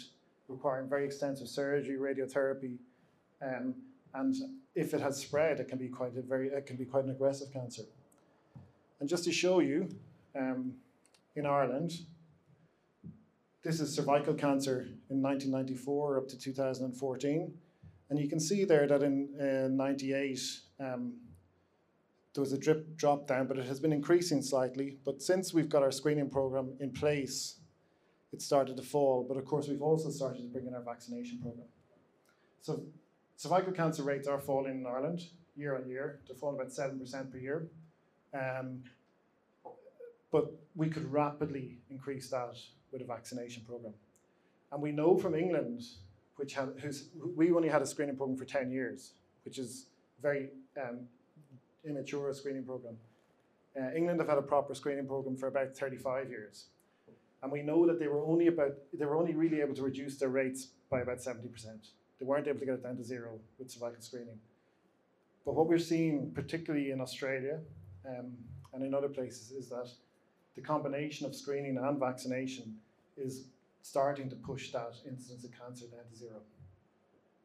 requiring 0.47 0.87
very 0.87 1.03
extensive 1.03 1.47
surgery, 1.47 1.97
radiotherapy, 1.97 2.77
um, 3.41 3.73
and 4.13 4.35
if 4.75 4.93
it 4.93 5.01
has 5.01 5.17
spread, 5.17 5.59
it 5.59 5.67
can 5.67 5.79
be 5.79 5.87
quite 5.87 6.15
a 6.15 6.21
very, 6.21 6.49
it 6.49 6.67
can 6.67 6.75
be 6.75 6.85
quite 6.85 7.05
an 7.05 7.09
aggressive 7.09 7.51
cancer. 7.51 7.83
And 8.99 9.09
just 9.09 9.23
to 9.23 9.31
show 9.31 9.61
you, 9.61 9.89
um, 10.35 10.73
in 11.35 11.47
Ireland, 11.47 11.91
this 13.63 13.79
is 13.79 13.95
cervical 13.95 14.35
cancer 14.35 14.89
in 15.09 15.23
1994 15.23 16.17
up 16.17 16.27
to 16.27 16.37
2014. 16.37 17.53
And 18.09 18.19
you 18.19 18.27
can 18.27 18.39
see 18.39 18.63
there 18.63 18.85
that 18.87 19.01
in 19.01 19.29
uh, 19.39 19.69
98, 19.69 20.39
um, 20.79 21.13
there 22.33 22.41
was 22.41 22.53
a 22.53 22.57
drip 22.57 22.95
drop 22.95 23.27
down, 23.27 23.47
but 23.47 23.57
it 23.57 23.65
has 23.65 23.79
been 23.79 23.91
increasing 23.91 24.41
slightly. 24.41 24.97
But 25.03 25.21
since 25.21 25.53
we've 25.53 25.69
got 25.69 25.83
our 25.83 25.91
screening 25.91 26.29
program 26.29 26.73
in 26.79 26.91
place, 26.91 27.59
it 28.31 28.41
started 28.41 28.77
to 28.77 28.83
fall. 28.83 29.25
But 29.27 29.37
of 29.37 29.45
course, 29.45 29.67
we've 29.67 29.81
also 29.81 30.09
started 30.09 30.41
to 30.43 30.47
bring 30.47 30.67
in 30.67 30.73
our 30.73 30.81
vaccination 30.81 31.39
program. 31.39 31.67
So 32.61 32.83
cervical 33.35 33.73
cancer 33.73 34.03
rates 34.03 34.27
are 34.27 34.39
falling 34.39 34.81
in 34.81 34.85
Ireland 34.85 35.23
year 35.55 35.75
on 35.75 35.87
year. 35.89 36.19
They're 36.27 36.37
falling 36.37 36.59
about 36.59 36.71
7% 36.71 37.31
per 37.31 37.37
year. 37.37 37.67
Um, 38.33 38.83
but 40.31 40.45
we 40.75 40.89
could 40.89 41.11
rapidly 41.11 41.79
increase 41.89 42.29
that 42.29 42.55
with 42.91 43.01
a 43.01 43.05
vaccination 43.05 43.63
program. 43.67 43.93
And 44.71 44.81
we 44.81 44.93
know 44.93 45.17
from 45.17 45.35
England, 45.35 45.83
which 46.37 46.53
had, 46.53 46.69
we 47.35 47.51
only 47.51 47.67
had 47.67 47.81
a 47.81 47.85
screening 47.85 48.15
program 48.15 48.37
for 48.37 48.45
10 48.45 48.71
years, 48.71 49.11
which 49.43 49.57
is 49.57 49.87
very 50.21 50.49
um, 50.81 50.99
immature 51.87 52.33
screening 52.33 52.63
program. 52.63 52.97
Uh, 53.79 53.93
England 53.95 54.19
have 54.19 54.29
had 54.29 54.37
a 54.37 54.41
proper 54.41 54.75
screening 54.75 55.07
program 55.07 55.37
for 55.37 55.47
about 55.47 55.75
35 55.75 56.29
years. 56.29 56.65
And 57.41 57.51
we 57.51 57.61
know 57.61 57.87
that 57.87 57.99
they 57.99 58.07
were 58.07 58.23
only 58.23 58.47
about, 58.47 58.73
they 58.93 59.05
were 59.05 59.15
only 59.15 59.33
really 59.33 59.61
able 59.61 59.73
to 59.75 59.81
reduce 59.81 60.17
their 60.17 60.29
rates 60.29 60.67
by 60.89 61.01
about 61.01 61.17
70%. 61.17 61.47
They 62.19 62.25
weren't 62.25 62.47
able 62.47 62.59
to 62.59 62.65
get 62.65 62.75
it 62.75 62.83
down 62.83 62.97
to 62.97 63.03
zero 63.03 63.39
with 63.57 63.71
cervical 63.71 64.01
screening. 64.01 64.39
But 65.45 65.55
what 65.55 65.67
we're 65.67 65.79
seeing, 65.79 66.31
particularly 66.35 66.91
in 66.91 67.01
Australia 67.01 67.59
um, 68.07 68.33
and 68.73 68.83
in 68.83 68.93
other 68.93 69.09
places, 69.09 69.51
is 69.51 69.69
that 69.69 69.89
the 70.55 70.61
combination 70.61 71.25
of 71.25 71.35
screening 71.35 71.77
and 71.77 71.99
vaccination 71.99 72.75
is 73.17 73.45
starting 73.81 74.29
to 74.29 74.35
push 74.35 74.71
that 74.71 74.93
incidence 75.07 75.43
of 75.43 75.51
cancer 75.59 75.85
down 75.87 76.05
to 76.11 76.15
zero. 76.15 76.41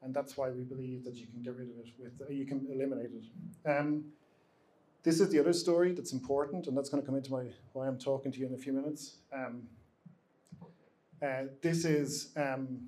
And 0.03 0.15
that's 0.15 0.37
why 0.37 0.51
we 0.51 0.63
believe 0.63 1.05
that 1.05 1.15
you 1.15 1.27
can 1.27 1.43
get 1.43 1.57
rid 1.57 1.71
of 1.71 1.79
it 1.79 1.93
with, 1.99 2.29
uh, 2.29 2.31
you 2.31 2.45
can 2.45 2.67
eliminate 2.71 3.11
it. 3.13 3.69
Um, 3.69 4.05
this 5.07 5.21
is 5.21 5.29
the 5.29 5.39
other 5.39 5.53
story 5.53 5.93
that's 5.93 6.13
important, 6.13 6.67
and 6.67 6.77
that's 6.77 6.89
going 6.89 7.01
to 7.01 7.07
come 7.07 7.15
into 7.15 7.31
my 7.31 7.45
why 7.75 7.87
I'm 7.87 7.97
talking 7.97 8.33
to 8.33 8.41
you 8.41 8.47
in 8.47 8.55
a 8.55 8.59
few 8.59 8.73
minutes. 8.73 9.19
Um, 9.33 9.63
uh, 11.23 11.45
this 11.63 11.85
is 11.85 12.33
um, 12.37 12.81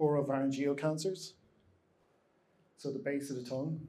oropharyngeal 0.00 0.78
cancers, 0.78 1.32
so 2.76 2.92
the 2.92 3.00
base 3.00 3.28
of 3.30 3.42
the 3.42 3.42
tongue. 3.42 3.80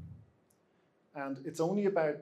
And 1.13 1.37
it's 1.45 1.59
only 1.59 1.85
about 1.85 2.15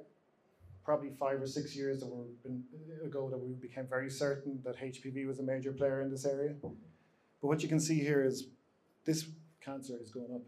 probably 0.84 1.12
five 1.17 1.41
or 1.41 1.48
six 1.48 1.77
years 1.77 2.01
that 2.01 2.43
been, 2.43 2.62
ago 3.05 3.29
that 3.29 3.38
we 3.38 3.53
became 3.53 3.88
very 3.88 4.10
certain 4.10 4.60
that 4.65 4.77
HPV 4.77 5.27
was 5.27 5.39
a 5.39 5.43
major 5.43 5.72
player 5.72 6.01
in 6.01 6.12
this 6.12 6.25
area. 6.25 6.55
But 6.62 6.74
what 7.39 7.63
you 7.63 7.69
can 7.69 7.79
see 7.79 8.01
here 8.01 8.25
is 8.25 8.48
this 9.05 9.27
cancer 9.62 9.98
is 10.01 10.12
going 10.12 10.36
up 10.36 10.41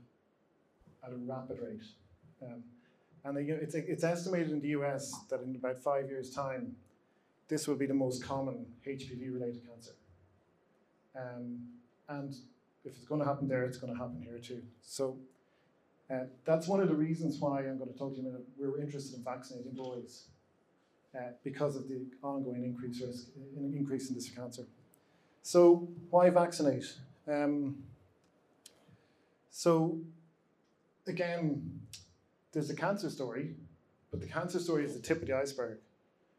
at 1.06 1.14
a 1.14 1.16
rapid 1.16 1.60
rate. 1.62 1.86
Um, 2.44 2.64
and 3.24 3.38
it's, 3.38 3.76
it's 3.76 4.04
estimated 4.04 4.52
in 4.52 4.62
the 4.62 4.70
US 4.70 5.14
that 5.30 5.42
in 5.42 5.56
about 5.56 5.80
five 5.80 6.10
years' 6.10 6.30
time, 6.30 6.76
this 7.48 7.68
will 7.68 7.76
be 7.76 7.86
the 7.86 7.94
most 7.94 8.24
common 8.24 8.66
HPV-related 8.86 9.62
cancer. 9.68 9.92
Um, 11.16 11.60
and 12.10 12.36
if 12.86 12.96
it's 12.96 13.06
going 13.06 13.22
to 13.22 13.28
happen 13.28 13.48
there, 13.48 13.64
it's 13.64 13.78
going 13.78 13.94
to 13.94 14.00
happen 14.00 14.22
here 14.22 14.40
too. 14.40 14.62
So 14.82 15.18
uh, 16.10 16.26
that's 16.46 16.68
one 16.68 16.80
of 16.80 16.88
the 16.88 16.96
reasons 16.96 17.40
why 17.40 17.60
I'm 17.60 17.78
going 17.78 17.92
to 17.92 17.98
talk 17.98 18.16
to 18.16 18.22
you 18.22 18.22
in 18.22 18.28
a 18.28 18.32
minute. 18.32 18.48
We're 18.58 18.80
interested 18.80 19.18
in 19.18 19.24
vaccinating 19.24 19.74
boys 19.74 20.26
uh, 21.16 21.32
because 21.44 21.76
of 21.76 21.88
the 21.90 22.06
ongoing 22.24 22.64
increase 22.64 23.02
risk, 23.02 23.28
in, 23.58 23.74
increase 23.76 24.10
in 24.10 24.16
this 24.16 24.30
cancer. 24.30 24.64
So 25.42 25.88
why 26.10 26.30
vaccinate? 26.30 26.86
Um, 27.28 27.78
so 29.50 30.00
again, 31.08 31.82
there's 32.58 32.72
a 32.72 32.76
cancer 32.76 33.08
story, 33.08 33.54
but 34.10 34.20
the 34.20 34.26
cancer 34.26 34.58
story 34.58 34.84
is 34.84 34.96
the 34.96 35.00
tip 35.00 35.22
of 35.22 35.28
the 35.28 35.38
iceberg, 35.38 35.78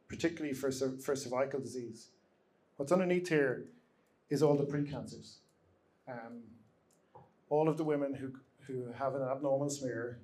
particularly 0.08 0.52
for, 0.52 0.72
for 0.72 1.14
cervical 1.14 1.60
disease. 1.60 2.08
What's 2.76 2.90
underneath 2.90 3.28
here 3.28 3.66
is 4.28 4.42
all 4.42 4.56
the 4.56 4.64
precancers. 4.64 5.36
Um, 6.08 6.42
all 7.50 7.68
of 7.68 7.76
the 7.76 7.84
women 7.84 8.14
who 8.14 8.32
who 8.66 8.92
have 8.98 9.14
an 9.14 9.22
abnormal 9.22 9.70
smear, 9.70 10.18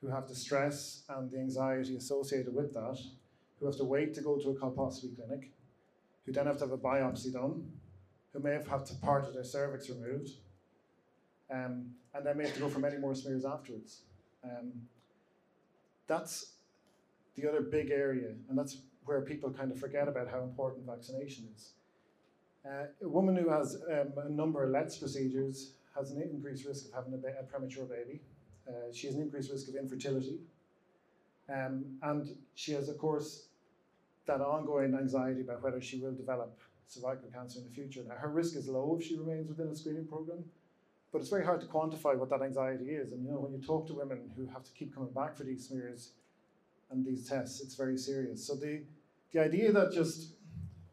who 0.00 0.08
have 0.08 0.28
the 0.28 0.34
stress 0.34 1.02
and 1.10 1.30
the 1.30 1.40
anxiety 1.40 1.94
associated 1.96 2.54
with 2.54 2.72
that, 2.72 2.98
who 3.60 3.66
have 3.66 3.76
to 3.76 3.84
wait 3.84 4.14
to 4.14 4.22
go 4.22 4.38
to 4.38 4.48
a 4.48 4.54
colposcopy 4.54 5.14
clinic, 5.14 5.52
who 6.24 6.32
then 6.32 6.46
have 6.46 6.56
to 6.56 6.64
have 6.64 6.72
a 6.72 6.78
biopsy 6.78 7.34
done, 7.34 7.70
who 8.32 8.40
may 8.40 8.52
have 8.52 8.66
had 8.66 8.86
to 8.86 8.94
part 8.94 9.28
of 9.28 9.34
their 9.34 9.44
cervix 9.44 9.90
removed, 9.90 10.30
um, 11.52 11.90
and 12.14 12.24
then 12.24 12.38
may 12.38 12.44
have 12.44 12.54
to 12.54 12.60
go 12.60 12.70
for 12.70 12.78
many 12.78 12.96
more 12.96 13.14
smears 13.14 13.44
afterwards. 13.44 14.00
Um, 14.46 14.72
that's 16.06 16.52
the 17.36 17.48
other 17.48 17.60
big 17.60 17.90
area, 17.90 18.28
and 18.48 18.56
that's 18.56 18.78
where 19.04 19.20
people 19.22 19.50
kind 19.50 19.72
of 19.72 19.78
forget 19.78 20.08
about 20.08 20.28
how 20.28 20.42
important 20.42 20.86
vaccination 20.86 21.48
is. 21.54 21.72
Uh, 22.64 22.86
a 23.02 23.08
woman 23.08 23.36
who 23.36 23.48
has 23.48 23.76
um, 23.92 24.12
a 24.24 24.28
number 24.28 24.64
of 24.64 24.70
LLETZ 24.70 24.98
procedures 24.98 25.74
has 25.96 26.10
an 26.10 26.22
increased 26.22 26.66
risk 26.66 26.86
of 26.86 26.92
having 26.92 27.12
a, 27.14 27.40
a 27.40 27.44
premature 27.44 27.84
baby. 27.84 28.20
Uh, 28.68 28.92
she 28.92 29.06
has 29.06 29.16
an 29.16 29.22
increased 29.22 29.50
risk 29.50 29.68
of 29.68 29.76
infertility. 29.76 30.38
Um, 31.48 31.98
and 32.02 32.36
she 32.54 32.72
has, 32.72 32.88
of 32.88 32.98
course, 32.98 33.46
that 34.26 34.40
ongoing 34.40 34.94
anxiety 34.94 35.42
about 35.42 35.62
whether 35.62 35.80
she 35.80 36.00
will 36.00 36.12
develop 36.12 36.58
cervical 36.88 37.30
cancer 37.30 37.60
in 37.60 37.64
the 37.64 37.70
future. 37.70 38.02
Now, 38.06 38.16
her 38.16 38.28
risk 38.28 38.56
is 38.56 38.68
low 38.68 38.96
if 38.98 39.06
she 39.06 39.16
remains 39.16 39.48
within 39.48 39.68
a 39.68 39.74
screening 39.74 40.06
program, 40.06 40.44
but 41.16 41.22
it's 41.22 41.30
very 41.30 41.46
hard 41.46 41.62
to 41.62 41.66
quantify 41.66 42.14
what 42.14 42.28
that 42.28 42.42
anxiety 42.42 42.90
is. 42.90 43.10
And 43.12 43.24
you 43.24 43.30
know, 43.30 43.38
when 43.38 43.50
you 43.50 43.66
talk 43.66 43.86
to 43.86 43.94
women 43.94 44.30
who 44.36 44.46
have 44.48 44.62
to 44.64 44.70
keep 44.72 44.94
coming 44.94 45.08
back 45.14 45.34
for 45.34 45.44
these 45.44 45.66
smears 45.66 46.10
and 46.90 47.06
these 47.06 47.26
tests, 47.26 47.62
it's 47.62 47.74
very 47.74 47.96
serious. 47.96 48.46
So 48.46 48.54
the 48.54 48.82
the 49.32 49.38
idea 49.38 49.72
that 49.72 49.92
just 49.92 50.34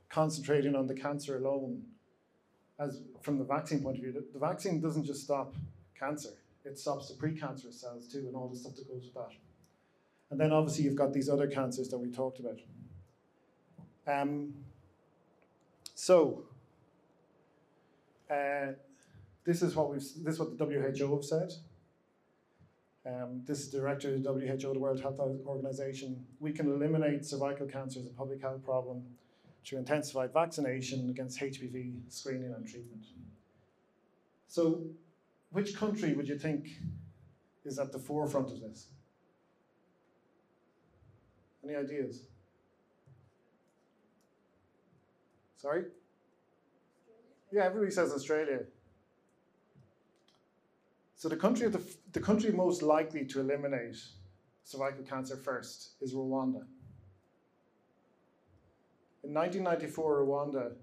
concentrating 0.07 0.77
on 0.77 0.87
the 0.87 0.93
cancer 0.93 1.35
alone 1.35 1.81
as 2.79 3.01
from 3.21 3.37
the 3.37 3.43
vaccine 3.43 3.83
point 3.83 3.97
of 3.97 4.01
view, 4.01 4.13
the, 4.13 4.23
the 4.31 4.39
vaccine 4.39 4.79
doesn't 4.79 5.03
just 5.03 5.23
stop 5.23 5.55
cancer, 5.99 6.29
it 6.63 6.79
stops 6.79 7.09
the 7.09 7.15
precancerous 7.15 7.73
cells 7.73 8.07
too 8.07 8.19
and 8.19 8.33
all 8.33 8.47
the 8.47 8.55
stuff 8.55 8.77
that 8.77 8.87
goes 8.87 9.03
with 9.03 9.15
that. 9.15 9.35
And 10.31 10.39
then 10.39 10.53
obviously 10.53 10.85
you've 10.85 10.95
got 10.95 11.11
these 11.11 11.27
other 11.27 11.47
cancers 11.47 11.89
that 11.89 11.97
we 11.97 12.09
talked 12.09 12.39
about. 12.39 12.61
Um, 14.07 14.53
so, 15.95 16.45
uh, 18.31 18.71
this 19.45 19.61
is 19.61 19.75
what 19.75 19.89
we've 19.89 20.01
this 20.01 20.35
is 20.35 20.39
what 20.39 20.57
the 20.57 20.65
WHO 20.65 21.15
have 21.15 21.25
said. 21.25 21.53
Um, 23.05 23.41
this 23.45 23.59
is 23.59 23.69
the 23.69 23.79
director 23.79 24.15
of 24.15 24.23
the 24.23 24.29
WHO, 24.31 24.73
the 24.73 24.79
World 24.79 25.01
Health 25.01 25.19
Organization. 25.19 26.25
We 26.39 26.53
can 26.53 26.71
eliminate 26.71 27.25
cervical 27.25 27.67
cancer 27.67 27.99
as 27.99 28.05
a 28.05 28.11
public 28.11 28.41
health 28.41 28.63
problem 28.63 29.03
through 29.65 29.79
intensified 29.79 30.31
vaccination 30.31 31.09
against 31.09 31.39
HPV 31.39 31.95
screening 32.07 32.53
and 32.53 32.65
treatment. 32.65 33.05
So, 34.47 34.83
which 35.51 35.75
country 35.75 36.13
would 36.13 36.29
you 36.29 36.37
think 36.37 36.67
is 37.65 37.77
at 37.77 37.91
the 37.91 37.99
forefront 37.99 38.51
of 38.51 38.61
this? 38.61 38.87
Any 41.63 41.75
ideas? 41.75 42.23
Sorry? 45.57 45.83
Yeah, 47.51 47.65
everybody 47.65 47.91
says 47.91 48.11
Australia. 48.11 48.59
So 51.23 51.29
the 51.29 51.37
country, 51.37 51.69
the, 51.69 51.81
the 52.11 52.19
country 52.19 52.51
most 52.51 52.81
likely 52.81 53.23
to 53.27 53.39
eliminate 53.39 53.95
cervical 54.65 55.05
cancer 55.05 55.37
first 55.37 55.91
is 56.01 56.13
Rwanda. 56.13 56.65
In 59.23 59.33
1994, 59.33 60.25
Rwanda 60.25 60.73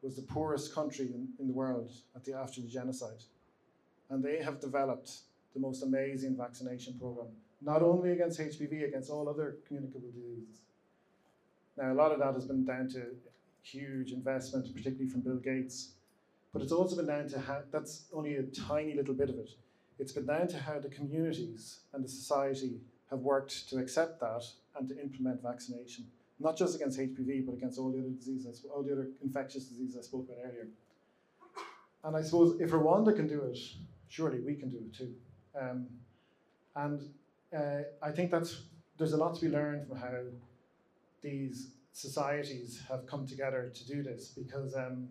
was 0.00 0.16
the 0.16 0.22
poorest 0.22 0.74
country 0.74 1.08
in, 1.12 1.28
in 1.38 1.48
the 1.48 1.52
world 1.52 1.92
at 2.16 2.24
the, 2.24 2.32
after 2.32 2.62
the 2.62 2.66
genocide. 2.66 3.24
And 4.08 4.24
they 4.24 4.42
have 4.42 4.58
developed 4.58 5.18
the 5.52 5.60
most 5.60 5.82
amazing 5.82 6.34
vaccination 6.34 6.94
program, 6.98 7.26
not 7.60 7.82
only 7.82 8.12
against 8.12 8.40
HPV, 8.40 8.88
against 8.88 9.10
all 9.10 9.28
other 9.28 9.56
communicable 9.68 10.00
diseases. 10.00 10.62
Now, 11.76 11.92
a 11.92 11.98
lot 12.02 12.10
of 12.10 12.20
that 12.20 12.32
has 12.32 12.46
been 12.46 12.64
down 12.64 12.88
to 12.94 13.02
huge 13.60 14.12
investment, 14.12 14.74
particularly 14.74 15.10
from 15.10 15.20
Bill 15.20 15.36
Gates. 15.36 15.90
But 16.54 16.62
it's 16.62 16.72
also 16.72 16.96
been 16.96 17.08
down 17.08 17.28
to 17.28 17.64
that's 17.70 18.04
only 18.14 18.36
a 18.36 18.44
tiny 18.44 18.94
little 18.94 19.12
bit 19.12 19.28
of 19.28 19.38
it. 19.38 19.50
It's 19.98 20.12
been 20.12 20.26
down 20.26 20.48
to 20.48 20.58
how 20.58 20.78
the 20.78 20.88
communities 20.88 21.80
and 21.92 22.04
the 22.04 22.08
society 22.08 22.80
have 23.10 23.20
worked 23.20 23.68
to 23.70 23.78
accept 23.78 24.20
that 24.20 24.44
and 24.76 24.88
to 24.88 25.00
implement 25.00 25.42
vaccination, 25.42 26.06
not 26.40 26.56
just 26.56 26.74
against 26.74 26.98
HPV, 26.98 27.46
but 27.46 27.54
against 27.54 27.78
all 27.78 27.90
the 27.90 28.00
other 28.00 28.10
diseases, 28.10 28.64
all 28.74 28.82
the 28.82 28.92
other 28.92 29.08
infectious 29.22 29.64
diseases 29.66 29.96
I 29.96 30.02
spoke 30.02 30.26
about 30.28 30.38
earlier. 30.44 30.68
And 32.02 32.16
I 32.16 32.22
suppose 32.22 32.60
if 32.60 32.70
Rwanda 32.70 33.14
can 33.14 33.28
do 33.28 33.42
it, 33.42 33.58
surely 34.08 34.40
we 34.40 34.54
can 34.54 34.70
do 34.70 34.78
it 34.78 34.94
too. 34.94 35.14
Um, 35.58 35.86
and 36.76 37.08
uh, 37.56 37.82
I 38.02 38.10
think 38.10 38.30
that's 38.30 38.62
there's 38.98 39.12
a 39.12 39.16
lot 39.16 39.34
to 39.36 39.40
be 39.40 39.48
learned 39.48 39.86
from 39.88 39.96
how 39.98 40.18
these 41.22 41.68
societies 41.92 42.82
have 42.88 43.06
come 43.06 43.26
together 43.26 43.70
to 43.72 43.86
do 43.86 44.02
this 44.02 44.28
because 44.28 44.74
um, 44.74 45.08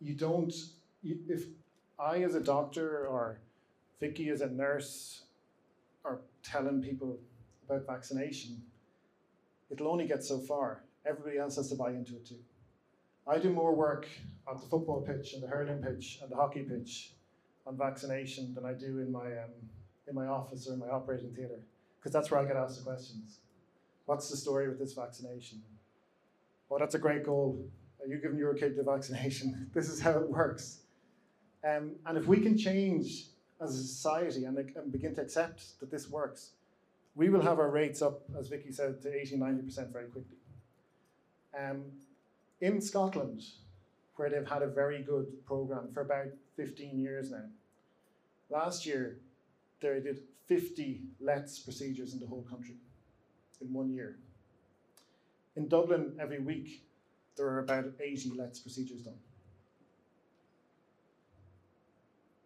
you 0.00 0.14
don't 0.14 0.54
you, 1.02 1.18
if 1.28 1.44
I 1.98 2.18
as 2.22 2.34
a 2.34 2.40
doctor 2.40 3.06
or 3.06 3.38
Vicky 4.00 4.28
as 4.28 4.40
a 4.40 4.48
nurse 4.48 5.22
are 6.04 6.20
telling 6.42 6.82
people 6.82 7.18
about 7.68 7.86
vaccination, 7.86 8.62
it'll 9.70 9.88
only 9.88 10.06
get 10.06 10.24
so 10.24 10.38
far. 10.38 10.82
Everybody 11.06 11.38
else 11.38 11.56
has 11.56 11.68
to 11.70 11.76
buy 11.76 11.90
into 11.90 12.14
it 12.14 12.26
too. 12.26 12.40
I 13.26 13.38
do 13.38 13.50
more 13.50 13.74
work 13.74 14.06
on 14.46 14.56
the 14.56 14.66
football 14.66 15.00
pitch 15.00 15.32
and 15.34 15.42
the 15.42 15.46
hurling 15.46 15.82
pitch 15.82 16.18
and 16.22 16.30
the 16.30 16.36
hockey 16.36 16.62
pitch 16.62 17.12
on 17.66 17.76
vaccination 17.76 18.54
than 18.54 18.66
I 18.66 18.72
do 18.72 18.98
in 18.98 19.10
my 19.10 19.26
um, 19.26 19.52
in 20.06 20.14
my 20.14 20.26
office 20.26 20.68
or 20.68 20.74
in 20.74 20.80
my 20.80 20.88
operating 20.88 21.34
theatre 21.34 21.60
because 21.98 22.12
that's 22.12 22.30
where 22.30 22.40
I 22.40 22.44
get 22.44 22.56
asked 22.56 22.78
the 22.78 22.84
questions. 22.84 23.38
What's 24.04 24.28
the 24.28 24.36
story 24.36 24.68
with 24.68 24.78
this 24.78 24.92
vaccination? 24.92 25.62
Oh, 26.70 26.78
that's 26.78 26.94
a 26.94 26.98
great 26.98 27.24
goal. 27.24 27.66
Are 28.02 28.06
you 28.06 28.18
giving 28.18 28.38
your 28.38 28.52
kid 28.52 28.76
the 28.76 28.82
vaccination? 28.82 29.70
this 29.74 29.88
is 29.88 30.00
how 30.00 30.10
it 30.10 30.28
works. 30.28 30.80
Um, 31.64 31.92
and 32.06 32.18
if 32.18 32.26
we 32.26 32.40
can 32.40 32.58
change 32.58 33.26
as 33.60 33.74
a 33.76 33.82
society 33.82 34.44
and, 34.44 34.58
and 34.58 34.92
begin 34.92 35.14
to 35.14 35.22
accept 35.22 35.80
that 35.80 35.90
this 35.90 36.10
works, 36.10 36.50
we 37.14 37.28
will 37.30 37.40
have 37.40 37.58
our 37.58 37.70
rates 37.70 38.02
up, 38.02 38.22
as 38.38 38.48
Vicky 38.48 38.72
said, 38.72 39.00
to 39.02 39.20
80, 39.20 39.38
90% 39.38 39.92
very 39.92 40.06
quickly. 40.06 40.36
Um, 41.58 41.84
in 42.60 42.80
Scotland, 42.80 43.42
where 44.16 44.28
they've 44.28 44.48
had 44.48 44.62
a 44.62 44.66
very 44.66 45.02
good 45.02 45.44
program 45.46 45.88
for 45.92 46.00
about 46.00 46.26
15 46.56 46.98
years 46.98 47.30
now, 47.30 47.44
last 48.50 48.84
year 48.84 49.18
they 49.80 50.00
did 50.00 50.20
50 50.46 51.02
LLETZ 51.22 51.64
procedures 51.64 52.12
in 52.12 52.20
the 52.20 52.26
whole 52.26 52.42
country 52.42 52.76
in 53.60 53.72
one 53.72 53.92
year. 53.92 54.18
In 55.56 55.68
Dublin, 55.68 56.16
every 56.20 56.40
week, 56.40 56.84
there 57.36 57.46
are 57.46 57.60
about 57.60 57.86
80 58.00 58.30
LLETZ 58.30 58.62
procedures 58.62 59.02
done. 59.02 59.18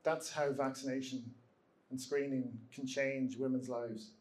That's 0.09 0.33
how 0.33 0.51
vaccination 0.53 1.23
and 1.91 2.01
screening 2.01 2.59
can 2.75 2.87
change 2.87 3.37
women's 3.37 3.69
lives. 3.69 4.13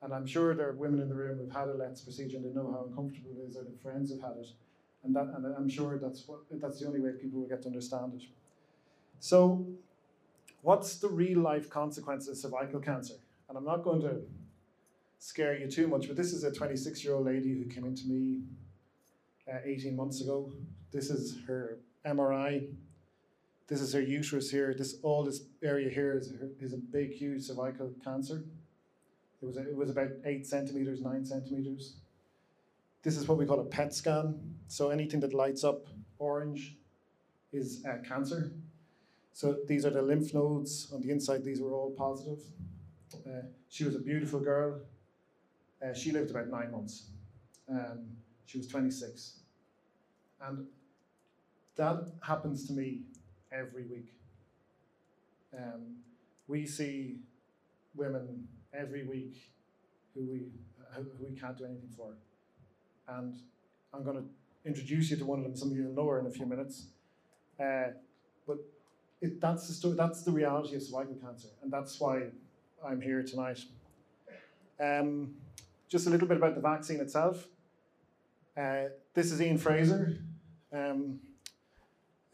And 0.00 0.14
I'm 0.14 0.26
sure 0.26 0.54
there 0.54 0.70
are 0.70 0.72
women 0.72 0.98
in 0.98 1.10
the 1.10 1.14
room 1.14 1.36
who've 1.36 1.52
had 1.52 1.68
a 1.68 1.74
LLETZ 1.74 2.04
procedure 2.04 2.38
and 2.38 2.46
they 2.46 2.54
know 2.58 2.72
how 2.72 2.86
uncomfortable 2.88 3.32
it 3.36 3.46
is, 3.46 3.54
or 3.54 3.64
their 3.64 3.76
friends 3.82 4.10
have 4.12 4.22
had 4.22 4.38
it. 4.40 4.48
And, 5.02 5.14
that, 5.14 5.26
and 5.36 5.44
I'm 5.58 5.68
sure 5.68 5.98
that's, 5.98 6.26
what, 6.26 6.38
that's 6.52 6.80
the 6.80 6.86
only 6.86 7.00
way 7.00 7.10
people 7.20 7.40
will 7.40 7.46
get 7.46 7.60
to 7.62 7.68
understand 7.68 8.14
it. 8.14 8.22
So, 9.20 9.66
what's 10.62 10.96
the 10.96 11.08
real 11.08 11.40
life 11.40 11.68
consequences 11.68 12.42
of 12.42 12.50
cervical 12.50 12.80
cancer? 12.80 13.16
And 13.50 13.58
I'm 13.58 13.66
not 13.66 13.84
going 13.84 14.00
to 14.00 14.22
scare 15.18 15.54
you 15.54 15.70
too 15.70 15.86
much, 15.86 16.06
but 16.06 16.16
this 16.16 16.32
is 16.32 16.44
a 16.44 16.50
26 16.50 17.04
year 17.04 17.12
old 17.12 17.26
lady 17.26 17.52
who 17.52 17.66
came 17.66 17.84
into 17.84 18.06
me 18.06 18.40
uh, 19.52 19.58
18 19.66 19.94
months 19.94 20.22
ago. 20.22 20.50
This 20.92 21.10
is 21.10 21.40
her 21.46 21.76
MRI. 22.06 22.68
This 23.66 23.80
is 23.80 23.92
her 23.94 24.00
uterus 24.00 24.50
here. 24.50 24.74
This 24.76 24.96
all 25.02 25.24
this 25.24 25.42
area 25.62 25.88
here 25.88 26.18
is, 26.18 26.32
is 26.60 26.72
a 26.74 26.76
big, 26.76 27.12
huge 27.12 27.42
cervical 27.42 27.92
cancer. 28.04 28.44
It 29.40 29.46
was, 29.46 29.56
a, 29.56 29.68
it 29.68 29.76
was 29.76 29.90
about 29.90 30.10
eight 30.24 30.46
centimeters, 30.46 31.00
nine 31.00 31.24
centimeters. 31.24 31.96
This 33.02 33.16
is 33.16 33.26
what 33.28 33.38
we 33.38 33.46
call 33.46 33.60
a 33.60 33.64
PET 33.64 33.94
scan. 33.94 34.56
So 34.68 34.90
anything 34.90 35.20
that 35.20 35.34
lights 35.34 35.64
up 35.64 35.86
orange 36.18 36.76
is 37.52 37.84
uh, 37.86 37.98
cancer. 38.06 38.52
So 39.32 39.56
these 39.66 39.84
are 39.84 39.90
the 39.90 40.02
lymph 40.02 40.32
nodes 40.32 40.88
on 40.92 41.00
the 41.00 41.10
inside. 41.10 41.44
These 41.44 41.60
were 41.60 41.72
all 41.72 41.90
positive. 41.90 42.40
Uh, 43.26 43.42
she 43.68 43.84
was 43.84 43.94
a 43.94 43.98
beautiful 43.98 44.40
girl. 44.40 44.80
Uh, 45.84 45.92
she 45.92 46.12
lived 46.12 46.30
about 46.30 46.48
nine 46.48 46.70
months. 46.70 47.08
Um, 47.68 48.06
she 48.46 48.58
was 48.58 48.66
26. 48.68 49.40
And 50.40 50.66
that 51.76 52.10
happens 52.22 52.66
to 52.68 52.72
me 52.72 53.02
every 53.56 53.84
week. 53.84 54.12
Um, 55.56 55.96
we 56.48 56.66
see 56.66 57.20
women 57.94 58.48
every 58.72 59.04
week 59.04 59.36
who 60.14 60.26
we, 60.26 60.42
who 60.94 61.06
we 61.20 61.38
can't 61.38 61.56
do 61.56 61.64
anything 61.64 61.90
for. 61.96 62.14
And 63.08 63.34
I'm 63.92 64.02
going 64.02 64.16
to 64.16 64.24
introduce 64.68 65.10
you 65.10 65.16
to 65.18 65.24
one 65.24 65.38
of 65.38 65.44
them. 65.44 65.56
Some 65.56 65.70
of 65.70 65.76
you 65.76 65.84
will 65.84 65.94
know 65.94 66.08
her 66.08 66.18
in 66.18 66.26
a 66.26 66.30
few 66.30 66.46
minutes. 66.46 66.86
Uh, 67.60 67.92
but 68.46 68.58
it, 69.20 69.40
that's 69.40 69.68
the 69.68 69.74
story. 69.74 69.96
That's 69.96 70.22
the 70.22 70.32
reality 70.32 70.76
of 70.76 70.82
cervical 70.82 71.14
cancer, 71.14 71.48
and 71.62 71.72
that's 71.72 72.00
why 72.00 72.24
I'm 72.84 73.00
here 73.00 73.22
tonight. 73.22 73.60
Um, 74.80 75.34
just 75.88 76.06
a 76.06 76.10
little 76.10 76.26
bit 76.26 76.36
about 76.36 76.56
the 76.56 76.60
vaccine 76.60 77.00
itself. 77.00 77.46
Uh, 78.56 78.84
this 79.14 79.30
is 79.30 79.40
Ian 79.40 79.58
Frazer. 79.58 80.18
Um, 80.72 81.20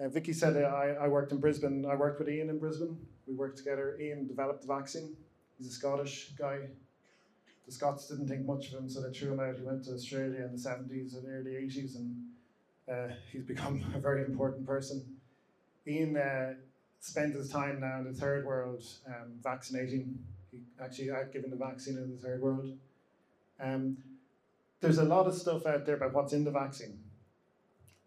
uh, 0.01 0.09
Vicky 0.09 0.33
said 0.33 0.57
uh, 0.57 0.67
I, 0.67 1.05
I 1.05 1.09
worked 1.09 1.33
in 1.33 1.39
Brisbane. 1.39 1.85
I 1.85 1.95
worked 1.95 2.19
with 2.19 2.29
Ian 2.29 2.51
in 2.51 2.59
Brisbane. 2.59 2.97
We 3.27 3.35
worked 3.35 3.59
together. 3.59 3.99
Ian 4.01 4.27
developed 4.27 4.63
the 4.63 4.69
vaccine. 4.69 5.17
He's 5.59 5.69
a 5.69 5.73
Scottish 5.73 6.31
guy. 6.39 6.69
The 7.67 7.73
Scots 7.73 8.09
didn't 8.09 8.27
think 8.27 8.47
much 8.47 8.73
of 8.73 8.81
him, 8.81 8.89
so 8.89 9.01
they 9.01 9.13
threw 9.13 9.33
him 9.33 9.41
out. 9.41 9.57
He 9.57 9.63
went 9.63 9.85
to 9.85 9.93
Australia 9.93 10.45
in 10.45 10.53
the 10.53 10.59
70s 10.59 11.17
and 11.17 11.29
early 11.29 11.53
80s, 11.53 11.97
and 11.97 12.17
uh, 12.91 13.15
he's 13.31 13.43
become 13.55 13.85
a 13.95 13.99
very 13.99 14.25
important 14.25 14.67
person. 14.67 15.05
Ian 15.87 16.17
uh, 16.17 16.55
his 17.01 17.49
time 17.51 17.81
now 17.81 17.99
in 17.99 18.13
the 18.13 18.19
third 18.19 18.45
world 18.45 18.83
um, 19.07 19.33
vaccinating. 19.43 20.19
He 20.51 20.59
actually 20.83 21.09
had 21.09 21.33
given 21.33 21.51
the 21.51 21.57
vaccine 21.57 21.97
in 21.97 22.11
the 22.11 22.21
third 22.21 22.43
world. 22.43 22.77
Um, 23.61 23.99
there's 24.81 24.99
a 24.99 25.05
lot 25.05 25.27
of 25.27 25.35
stuff 25.35 25.67
out 25.67 25.87
there 25.87 25.97
about 25.97 26.13
what's 26.13 26.33
in 26.33 26.45
the 26.45 26.51
vaccine. 26.51 26.99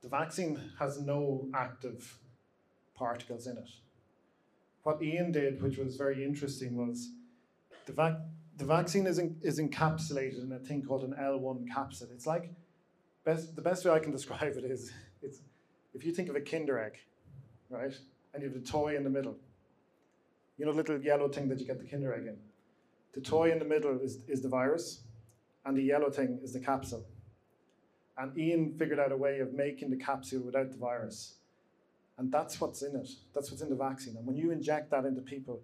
The 0.03 0.09
vaccine 0.09 0.59
has 0.79 0.99
no 0.99 1.47
active 1.55 2.19
particles 2.93 3.47
in 3.47 3.57
it. 3.57 3.69
What 4.83 5.01
Ian 5.01 5.31
did, 5.31 5.63
which 5.63 5.77
was 5.77 5.95
very 5.95 6.25
interesting, 6.25 6.75
was 6.75 7.09
the, 7.85 7.93
vac- 7.93 8.19
the 8.57 8.65
vaccine 8.65 9.07
is, 9.07 9.17
is 9.41 9.59
encapsulated 9.61 10.43
in 10.43 10.51
a 10.51 10.59
thing 10.59 10.83
called 10.83 11.05
an 11.05 11.15
L1 11.17 11.65
capsid. 11.73 12.11
It's 12.11 12.27
like, 12.27 12.51
best, 13.23 13.55
the 13.55 13.61
best 13.61 13.85
way 13.85 13.91
I 13.91 13.99
can 13.99 14.11
describe 14.11 14.57
it 14.57 14.65
is 14.65 14.91
it's, 15.21 15.39
if 15.93 16.03
you 16.03 16.11
think 16.11 16.27
of 16.27 16.35
a 16.35 16.41
Kinder 16.41 16.77
egg, 16.77 16.99
right, 17.69 17.97
and 18.33 18.43
you 18.43 18.49
have 18.49 18.57
a 18.57 18.65
toy 18.65 18.97
in 18.97 19.05
the 19.05 19.09
middle, 19.09 19.37
you 20.57 20.65
know, 20.65 20.71
little 20.71 21.01
yellow 21.01 21.29
thing 21.29 21.47
that 21.47 21.59
you 21.59 21.65
get 21.65 21.79
the 21.79 21.87
Kinder 21.87 22.13
egg 22.13 22.27
in. 22.27 22.37
The 23.13 23.21
toy 23.21 23.53
in 23.53 23.59
the 23.59 23.65
middle 23.65 23.97
is, 24.01 24.17
is 24.27 24.41
the 24.41 24.49
virus, 24.49 25.03
and 25.65 25.77
the 25.77 25.83
yellow 25.83 26.09
thing 26.09 26.39
is 26.43 26.51
the 26.51 26.59
capsule. 26.59 27.05
And 28.17 28.37
Ian 28.37 28.75
figured 28.77 28.99
out 28.99 29.11
a 29.11 29.17
way 29.17 29.39
of 29.39 29.53
making 29.53 29.89
the 29.89 29.97
capsule 29.97 30.41
without 30.41 30.71
the 30.71 30.77
virus. 30.77 31.35
And 32.17 32.31
that's 32.31 32.61
what's 32.61 32.83
in 32.83 32.95
it. 32.95 33.09
That's 33.33 33.49
what's 33.49 33.63
in 33.63 33.69
the 33.69 33.75
vaccine. 33.75 34.15
And 34.17 34.25
when 34.25 34.37
you 34.37 34.51
inject 34.51 34.91
that 34.91 35.05
into 35.05 35.21
people, 35.21 35.61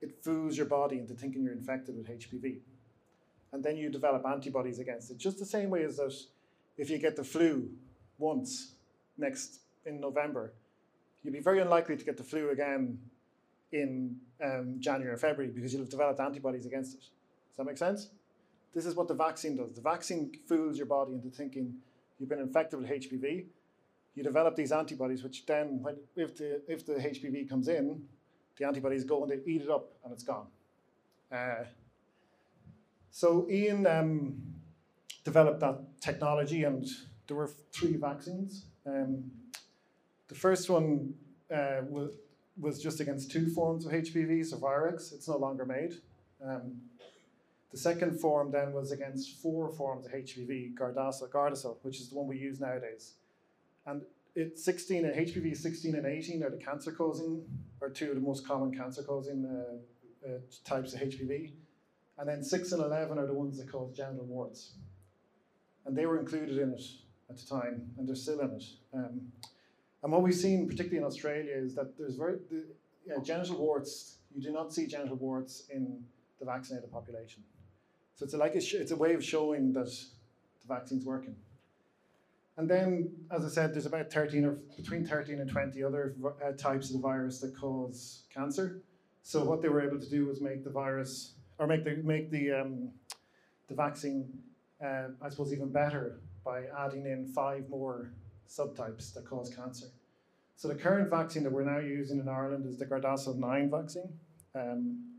it 0.00 0.22
fools 0.22 0.56
your 0.56 0.66
body 0.66 0.98
into 0.98 1.14
thinking 1.14 1.42
you're 1.42 1.52
infected 1.52 1.96
with 1.96 2.08
HPV. 2.08 2.58
And 3.52 3.62
then 3.62 3.76
you 3.76 3.90
develop 3.90 4.24
antibodies 4.26 4.78
against 4.78 5.10
it. 5.10 5.18
Just 5.18 5.38
the 5.38 5.46
same 5.46 5.70
way 5.70 5.84
as 5.84 5.96
that 5.96 6.14
if 6.76 6.90
you 6.90 6.98
get 6.98 7.16
the 7.16 7.24
flu 7.24 7.68
once 8.18 8.74
next 9.18 9.60
in 9.86 10.00
November, 10.00 10.52
you'd 11.22 11.32
be 11.32 11.40
very 11.40 11.60
unlikely 11.60 11.96
to 11.96 12.04
get 12.04 12.16
the 12.16 12.24
flu 12.24 12.50
again 12.50 12.98
in 13.72 14.16
um, 14.42 14.76
January 14.78 15.12
or 15.12 15.16
February 15.16 15.52
because 15.52 15.72
you'll 15.72 15.82
have 15.82 15.90
developed 15.90 16.20
antibodies 16.20 16.66
against 16.66 16.94
it. 16.94 17.00
Does 17.00 17.56
that 17.58 17.64
make 17.64 17.78
sense? 17.78 18.08
This 18.74 18.86
is 18.86 18.94
what 18.96 19.08
the 19.08 19.14
vaccine 19.14 19.56
does. 19.56 19.72
The 19.74 19.80
vaccine 19.80 20.32
fools 20.48 20.76
your 20.76 20.86
body 20.86 21.12
into 21.12 21.30
thinking 21.30 21.74
you've 22.18 22.28
been 22.28 22.40
infected 22.40 22.80
with 22.80 22.90
HPV. 22.90 23.46
You 24.14 24.22
develop 24.22 24.56
these 24.56 24.72
antibodies, 24.72 25.22
which 25.22 25.46
then, 25.46 25.82
when, 25.82 25.96
if, 26.16 26.36
the, 26.36 26.60
if 26.68 26.84
the 26.84 26.94
HPV 26.94 27.48
comes 27.48 27.68
in, 27.68 28.02
the 28.56 28.66
antibodies 28.66 29.04
go 29.04 29.22
and 29.22 29.32
they 29.32 29.50
eat 29.50 29.62
it 29.62 29.70
up 29.70 29.90
and 30.04 30.12
it's 30.12 30.22
gone. 30.22 30.46
Uh, 31.30 31.64
so 33.10 33.46
Ian 33.50 33.86
um, 33.86 34.42
developed 35.24 35.60
that 35.60 35.78
technology, 36.00 36.64
and 36.64 36.86
there 37.26 37.36
were 37.36 37.50
three 37.72 37.96
vaccines. 37.96 38.66
Um, 38.86 39.30
the 40.28 40.34
first 40.34 40.68
one 40.68 41.14
uh, 41.52 41.82
was, 41.88 42.10
was 42.58 42.82
just 42.82 43.00
against 43.00 43.30
two 43.30 43.50
forms 43.50 43.86
of 43.86 43.92
HPV, 43.92 44.40
Cervarix. 44.52 45.12
It's 45.12 45.28
no 45.28 45.36
longer 45.36 45.64
made. 45.64 45.94
Um, 46.44 46.80
the 47.74 47.80
second 47.80 48.20
form 48.20 48.52
then 48.52 48.72
was 48.72 48.92
against 48.92 49.42
four 49.42 49.68
forms 49.68 50.06
of 50.06 50.12
HPV, 50.12 50.74
Gardasil, 50.74 51.28
Gardasil, 51.28 51.76
which 51.82 51.98
is 51.98 52.08
the 52.08 52.14
one 52.14 52.28
we 52.28 52.38
use 52.38 52.60
nowadays. 52.60 53.14
And 53.84 54.02
it 54.36 54.60
16 54.60 55.04
and 55.04 55.26
HPV 55.26 55.56
16 55.56 55.96
and 55.96 56.06
18 56.06 56.44
are 56.44 56.50
the 56.50 56.56
cancer 56.56 56.92
causing, 56.92 57.44
or 57.80 57.90
two 57.90 58.10
of 58.10 58.14
the 58.14 58.20
most 58.20 58.46
common 58.46 58.72
cancer 58.72 59.02
causing 59.02 59.44
uh, 59.44 60.28
uh, 60.28 60.38
types 60.64 60.94
of 60.94 61.00
HPV. 61.00 61.50
And 62.16 62.28
then 62.28 62.44
6 62.44 62.70
and 62.70 62.80
11 62.80 63.18
are 63.18 63.26
the 63.26 63.34
ones 63.34 63.58
that 63.58 63.68
cause 63.72 63.92
genital 63.92 64.24
warts. 64.24 64.74
And 65.84 65.98
they 65.98 66.06
were 66.06 66.20
included 66.20 66.56
in 66.58 66.74
it 66.74 66.82
at 67.28 67.38
the 67.38 67.44
time, 67.44 67.90
and 67.98 68.08
they're 68.08 68.14
still 68.14 68.38
in 68.38 68.52
it. 68.52 68.64
Um, 68.92 69.32
and 70.04 70.12
what 70.12 70.22
we've 70.22 70.32
seen, 70.32 70.68
particularly 70.68 70.98
in 70.98 71.04
Australia, 71.04 71.50
is 71.52 71.74
that 71.74 71.98
there's 71.98 72.14
very, 72.14 72.38
the, 72.48 72.66
genital 73.24 73.58
warts, 73.58 74.18
you 74.32 74.40
do 74.40 74.52
not 74.52 74.72
see 74.72 74.86
genital 74.86 75.16
warts 75.16 75.64
in 75.70 76.04
the 76.38 76.46
vaccinated 76.46 76.92
population. 76.92 77.42
So 78.14 78.24
it's 78.24 78.34
a, 78.34 78.38
like 78.38 78.54
a 78.54 78.58
it's 78.58 78.92
a 78.92 78.96
way 78.96 79.14
of 79.14 79.24
showing 79.24 79.72
that 79.72 79.86
the 79.86 80.68
vaccine's 80.68 81.04
working. 81.04 81.36
And 82.56 82.70
then, 82.70 83.10
as 83.32 83.44
I 83.44 83.48
said, 83.48 83.74
there's 83.74 83.86
about 83.86 84.12
13 84.12 84.44
or 84.44 84.52
between 84.76 85.04
13 85.04 85.40
and 85.40 85.50
20 85.50 85.82
other 85.82 86.14
uh, 86.24 86.52
types 86.52 86.88
of 86.88 86.96
the 86.96 87.02
virus 87.02 87.40
that 87.40 87.56
cause 87.56 88.22
cancer. 88.32 88.80
So 89.22 89.42
what 89.42 89.60
they 89.60 89.68
were 89.68 89.80
able 89.80 89.98
to 89.98 90.08
do 90.08 90.26
was 90.26 90.40
make 90.40 90.62
the 90.62 90.70
virus, 90.70 91.34
or 91.58 91.66
make 91.66 91.84
the 91.84 91.96
make 91.96 92.30
the 92.30 92.52
um, 92.52 92.90
the 93.68 93.74
vaccine, 93.74 94.28
uh, 94.84 95.08
I 95.20 95.28
suppose, 95.30 95.52
even 95.52 95.70
better 95.70 96.20
by 96.44 96.64
adding 96.78 97.06
in 97.06 97.26
five 97.26 97.68
more 97.68 98.12
subtypes 98.48 99.14
that 99.14 99.24
cause 99.24 99.52
cancer. 99.54 99.86
So 100.56 100.68
the 100.68 100.74
current 100.74 101.10
vaccine 101.10 101.42
that 101.42 101.52
we're 101.52 101.64
now 101.64 101.78
using 101.80 102.20
in 102.20 102.28
Ireland 102.28 102.66
is 102.66 102.78
the 102.78 102.86
Gardasil 102.86 103.36
9 103.36 103.70
vaccine. 103.70 104.12
Um, 104.54 105.13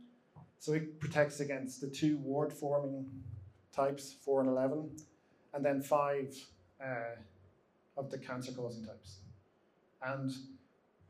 so 0.60 0.74
it 0.74 1.00
protects 1.00 1.40
against 1.40 1.82
the 1.82 1.88
two 1.88 2.18
wart-forming 2.18 3.06
types, 3.76 4.16
4 4.24 4.42
and 4.42 4.50
11, 4.50 4.90
and 5.54 5.66
then 5.66 5.82
five 5.82 6.36
uh, 6.84 7.16
of 7.98 8.10
the 8.10 8.18
cancer-causing 8.18 8.86
types. 8.86 9.18
And 10.02 10.32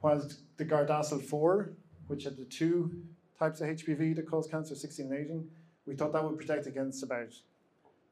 whilst 0.01 0.39
the 0.58 0.65
Gardasil 0.65 1.23
4, 1.23 1.69
which 2.08 2.23
had 2.23 2.38
the 2.38 2.45
two 2.45 2.91
types 3.38 3.62
of 3.62 3.69
HPV 3.69 4.15
that 4.15 4.29
cause 4.29 4.47
cancer, 4.47 4.75
16 4.75 5.05
and 5.05 5.25
18, 5.25 5.49
we 5.86 5.95
thought 5.95 6.13
that 6.13 6.23
would 6.23 6.38
protect 6.38 6.67
against 6.67 7.03
about 7.03 7.34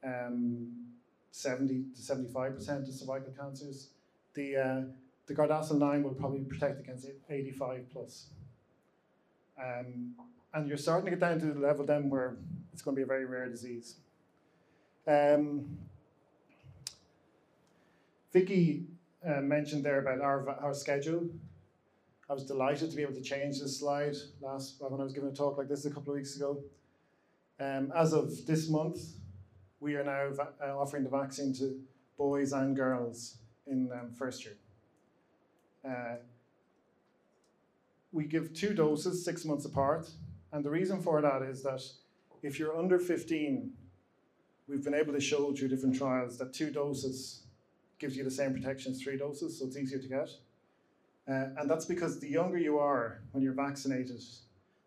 um, 0.04 0.72
70 1.32 1.86
to 1.96 2.02
75% 2.02 2.88
of 2.88 2.94
cervical 2.94 3.34
cancers. 3.38 3.90
The, 4.34 4.58
uh, 4.58 4.82
the 5.28 5.34
Gardasil 5.34 5.78
9 5.78 6.04
will 6.04 6.12
probably 6.12 6.42
protect 6.42 6.80
against 6.80 7.08
85 7.30 7.86
plus. 7.92 8.28
Um, 9.60 10.16
and 10.54 10.68
you're 10.68 10.78
starting 10.78 11.06
to 11.06 11.12
get 11.12 11.20
down 11.20 11.40
to 11.40 11.46
the 11.48 11.60
level 11.60 11.86
then 11.86 12.10
where 12.10 12.36
it's 12.72 12.82
going 12.82 12.96
to 12.96 13.00
be 13.00 13.04
a 13.04 13.08
very 13.08 13.26
rare 13.26 13.50
disease. 13.50 13.96
Um, 15.08 15.78
Vicky 18.32 18.86
uh, 19.26 19.42
mentioned 19.42 19.84
there 19.84 20.00
about 20.00 20.22
our, 20.22 20.50
our 20.50 20.74
schedule. 20.74 21.28
I 22.30 22.34
was 22.34 22.46
delighted 22.46 22.90
to 22.90 22.96
be 22.96 23.04
able 23.04 23.14
to 23.14 23.22
change 23.22 23.60
this 23.60 23.80
slide 23.80 24.16
last 24.42 24.76
when 24.80 25.00
I 25.00 25.04
was 25.04 25.14
giving 25.14 25.30
a 25.30 25.34
talk 25.34 25.58
like 25.58 25.68
this 25.68 25.86
a 25.86 25.90
couple 25.90 26.14
of 26.14 26.18
weeks 26.18 26.36
ago. 26.36 26.60
Um, 27.60 27.92
as 27.96 28.14
of 28.14 28.46
this 28.46 28.70
month, 28.70 29.00
we 29.80 29.96
are 29.96 30.04
now 30.04 30.32
uh, 30.62 30.78
offering 30.78 31.04
the 31.04 31.10
vaccine 31.10 31.54
to 31.56 31.80
boys 32.18 32.54
and 32.54 32.76
girls 32.76 33.38
in 33.68 33.90
um, 33.92 34.12
first 34.12 34.46
year. 34.46 34.56
Uh, 35.88 36.16
we 38.12 38.24
give 38.24 38.54
two 38.54 38.74
doses 38.74 39.24
six 39.26 39.44
months 39.44 39.66
apart, 39.66 40.10
and 40.54 40.64
the 40.64 40.70
reason 40.70 41.02
for 41.02 41.20
that 41.22 41.42
is 41.42 41.64
that 41.64 41.82
if 42.44 42.60
you're 42.60 42.78
under 42.78 43.00
15, 43.00 43.72
we've 44.68 44.84
been 44.84 44.94
able 44.94 45.12
to 45.12 45.20
show 45.20 45.52
through 45.52 45.68
different 45.68 45.98
trials 45.98 46.38
that 46.38 46.54
two 46.54 46.70
doses 46.70 47.44
gives 47.98 48.16
you 48.16 48.24
the 48.24 48.32
same 48.32 48.54
protection 48.54 48.92
as 48.92 49.02
three 49.02 49.18
doses, 49.18 49.58
so 49.58 49.66
it's 49.66 49.78
easier 49.78 49.98
to 49.98 50.08
get. 50.08 50.30
Uh, 51.28 51.48
and 51.58 51.70
that's 51.70 51.86
because 51.86 52.20
the 52.20 52.30
younger 52.30 52.58
you 52.58 52.78
are 52.78 53.22
when 53.32 53.42
you're 53.44 53.54
vaccinated, 53.54 54.22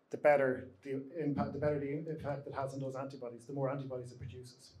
the 0.09 0.17
better 0.17 0.69
the 0.83 1.01
impact, 1.19 1.51
the 1.51 1.59
better 1.59 1.79
the 1.79 1.91
impact 1.91 2.47
it 2.47 2.53
has 2.53 2.73
on 2.73 2.79
those 2.79 2.95
antibodies, 2.95 3.43
the 3.45 3.53
more 3.53 3.69
antibodies 3.69 4.11
it 4.11 4.19
produces. 4.19 4.71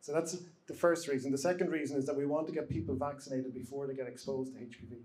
So 0.00 0.12
that's 0.12 0.36
the 0.66 0.74
first 0.74 1.08
reason. 1.08 1.32
The 1.32 1.38
second 1.38 1.70
reason 1.70 1.96
is 1.96 2.06
that 2.06 2.16
we 2.16 2.26
want 2.26 2.46
to 2.46 2.52
get 2.52 2.68
people 2.68 2.94
vaccinated 2.94 3.52
before 3.52 3.86
they 3.88 3.94
get 3.94 4.06
exposed 4.06 4.52
to 4.52 4.60
HPV. 4.60 4.98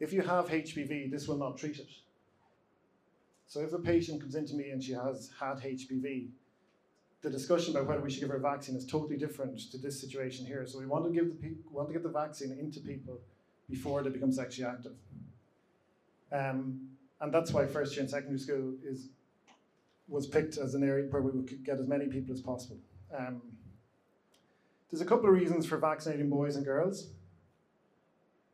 If 0.00 0.12
you 0.12 0.22
have 0.22 0.46
HPV, 0.46 1.10
this 1.10 1.26
will 1.26 1.36
not 1.36 1.58
treat 1.58 1.78
it. 1.78 1.90
So 3.48 3.60
if 3.60 3.72
a 3.72 3.78
patient 3.78 4.20
comes 4.20 4.34
into 4.34 4.54
me 4.54 4.70
and 4.70 4.84
she 4.84 4.92
has 4.92 5.30
had 5.40 5.56
HPV, 5.56 6.28
the 7.22 7.30
discussion 7.30 7.74
about 7.74 7.88
whether 7.88 8.02
we 8.02 8.10
should 8.10 8.20
give 8.20 8.28
her 8.28 8.36
a 8.36 8.40
vaccine 8.40 8.76
is 8.76 8.84
totally 8.84 9.16
different 9.16 9.58
to 9.72 9.78
this 9.78 9.98
situation 10.00 10.46
here. 10.46 10.66
So 10.66 10.78
we 10.78 10.86
want 10.86 11.06
to 11.06 11.10
give 11.10 11.28
the 11.28 11.34
pe- 11.34 11.56
want 11.70 11.88
to 11.88 11.94
get 11.94 12.02
the 12.02 12.10
vaccine 12.10 12.52
into 12.52 12.80
people 12.80 13.18
before 13.68 14.02
they 14.02 14.10
become 14.10 14.30
sexually 14.30 14.70
active. 14.70 14.92
Um, 16.30 16.90
and 17.20 17.32
that's 17.32 17.52
why 17.52 17.66
first 17.66 17.94
year 17.94 18.02
and 18.02 18.10
secondary 18.10 18.38
school 18.38 18.74
is 18.84 19.08
was 20.08 20.26
picked 20.26 20.58
as 20.58 20.74
an 20.74 20.82
area 20.82 21.06
where 21.10 21.22
we 21.22 21.30
would 21.30 21.64
get 21.64 21.78
as 21.78 21.88
many 21.88 22.06
people 22.06 22.34
as 22.34 22.40
possible. 22.40 22.78
Um, 23.16 23.42
there's 24.90 25.02
a 25.02 25.06
couple 25.06 25.26
of 25.26 25.34
reasons 25.34 25.66
for 25.66 25.76
vaccinating 25.78 26.30
boys 26.30 26.56
and 26.56 26.64
girls. 26.64 27.08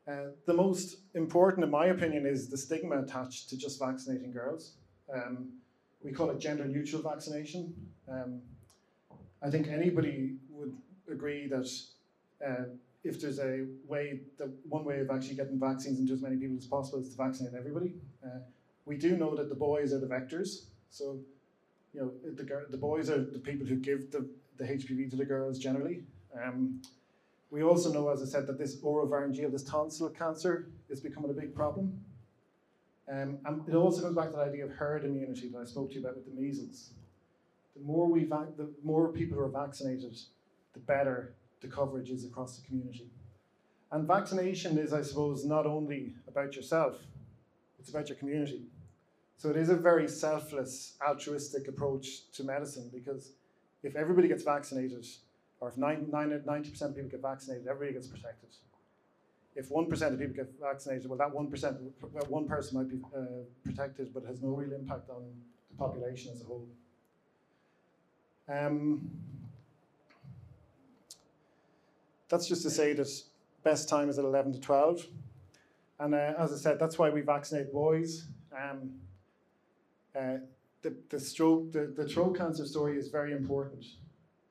Uh, 0.06 0.30
the 0.46 0.54
most 0.54 0.96
important, 1.14 1.64
in 1.64 1.70
my 1.70 1.86
opinion, 1.86 2.26
is 2.26 2.48
the 2.48 2.58
stigma 2.58 3.00
attached 3.00 3.48
to 3.50 3.56
just 3.56 3.78
vaccinating 3.78 4.32
girls. 4.32 4.74
Um, 5.12 5.48
we 6.02 6.12
call 6.12 6.30
it 6.30 6.38
gender 6.38 6.64
neutral 6.66 7.02
vaccination. 7.02 7.74
Um, 8.10 8.40
I 9.42 9.50
think 9.50 9.68
anybody 9.68 10.36
would 10.50 10.76
agree 11.10 11.46
that 11.48 11.70
uh, 12.46 12.64
if 13.02 13.20
there's 13.20 13.38
a 13.38 13.66
way, 13.86 14.20
that 14.38 14.50
one 14.68 14.84
way 14.84 15.00
of 15.00 15.10
actually 15.10 15.34
getting 15.34 15.58
vaccines 15.58 15.98
into 15.98 16.12
as 16.12 16.22
many 16.22 16.36
people 16.36 16.56
as 16.56 16.66
possible 16.66 17.00
is 17.00 17.10
to 17.10 17.16
vaccinate 17.16 17.54
everybody. 17.54 17.94
Uh, 18.24 18.40
we 18.86 18.96
do 18.96 19.16
know 19.16 19.34
that 19.34 19.48
the 19.48 19.54
boys 19.54 19.92
are 19.92 19.98
the 19.98 20.06
vectors, 20.06 20.66
so 20.90 21.18
you 21.92 22.00
know 22.00 22.12
the, 22.34 22.66
the 22.70 22.76
boys 22.76 23.10
are 23.10 23.22
the 23.22 23.38
people 23.38 23.66
who 23.66 23.76
give 23.76 24.10
the, 24.10 24.28
the 24.56 24.64
HPV 24.64 25.10
to 25.10 25.16
the 25.16 25.24
girls 25.24 25.58
generally. 25.58 26.04
Um, 26.42 26.80
we 27.50 27.62
also 27.62 27.92
know, 27.92 28.08
as 28.08 28.20
I 28.22 28.26
said, 28.26 28.46
that 28.48 28.58
this 28.58 28.80
oropharyngeal, 28.80 29.52
this 29.52 29.62
tonsil 29.62 30.10
cancer, 30.10 30.66
is 30.88 31.00
becoming 31.00 31.30
a 31.30 31.34
big 31.34 31.54
problem. 31.54 32.00
Um, 33.10 33.38
and 33.44 33.68
it 33.68 33.74
also 33.74 34.02
goes 34.02 34.14
back 34.14 34.30
to 34.30 34.36
the 34.36 34.42
idea 34.42 34.64
of 34.64 34.70
herd 34.72 35.04
immunity 35.04 35.48
that 35.48 35.58
I 35.58 35.64
spoke 35.64 35.90
to 35.90 35.94
you 35.94 36.00
about 36.00 36.16
with 36.16 36.24
the 36.24 36.40
measles. 36.40 36.90
The 37.76 37.82
more 37.82 38.06
we 38.06 38.24
the 38.24 38.70
more 38.82 39.08
people 39.08 39.36
who 39.36 39.44
are 39.44 39.48
vaccinated, 39.48 40.16
the 40.72 40.80
better 40.80 41.34
the 41.60 41.68
coverage 41.68 42.10
is 42.10 42.24
across 42.24 42.58
the 42.58 42.66
community. 42.66 43.08
And 43.90 44.06
vaccination 44.06 44.78
is, 44.78 44.92
I 44.92 45.02
suppose, 45.02 45.44
not 45.44 45.66
only 45.66 46.14
about 46.26 46.56
yourself, 46.56 46.98
it's 47.78 47.90
about 47.90 48.08
your 48.08 48.16
community. 48.18 48.62
So 49.36 49.50
it 49.50 49.56
is 49.56 49.68
a 49.68 49.76
very 49.76 50.08
selfless, 50.08 50.94
altruistic 51.06 51.68
approach 51.68 52.30
to 52.32 52.44
medicine 52.44 52.90
because 52.92 53.32
if 53.82 53.96
everybody 53.96 54.28
gets 54.28 54.42
vaccinated, 54.42 55.06
or 55.60 55.68
if 55.68 55.76
90% 55.76 56.82
of 56.82 56.94
people 56.94 57.10
get 57.10 57.22
vaccinated, 57.22 57.66
everybody 57.66 57.92
gets 57.92 58.08
protected. 58.08 58.50
If 59.56 59.68
1% 59.68 60.12
of 60.12 60.18
people 60.18 60.34
get 60.34 60.52
vaccinated, 60.60 61.08
well, 61.08 61.18
that 61.18 61.32
1%, 61.32 61.78
well, 62.12 62.24
one 62.28 62.48
person 62.48 62.78
might 62.78 62.88
be 62.88 62.98
uh, 63.16 63.44
protected, 63.62 64.12
but 64.12 64.24
has 64.24 64.42
no 64.42 64.48
real 64.48 64.72
impact 64.72 65.10
on 65.10 65.22
the 65.70 65.76
population 65.76 66.32
as 66.32 66.42
a 66.42 66.44
whole. 66.44 66.66
Um, 68.48 69.10
that's 72.28 72.48
just 72.48 72.62
to 72.62 72.70
say 72.70 72.92
that 72.94 73.08
best 73.62 73.88
time 73.88 74.08
is 74.08 74.18
at 74.18 74.24
11 74.24 74.54
to 74.54 74.60
12. 74.60 75.06
And 76.00 76.14
uh, 76.14 76.34
as 76.36 76.52
I 76.52 76.56
said, 76.56 76.78
that's 76.80 76.98
why 76.98 77.10
we 77.10 77.20
vaccinate 77.20 77.72
boys. 77.72 78.26
Um, 78.52 78.94
uh, 80.16 80.38
the, 80.82 80.94
the 81.08 81.20
stroke, 81.20 81.72
the, 81.72 81.92
the 81.96 82.06
throat 82.06 82.36
cancer 82.36 82.66
story 82.66 82.98
is 82.98 83.08
very 83.08 83.32
important. 83.32 83.84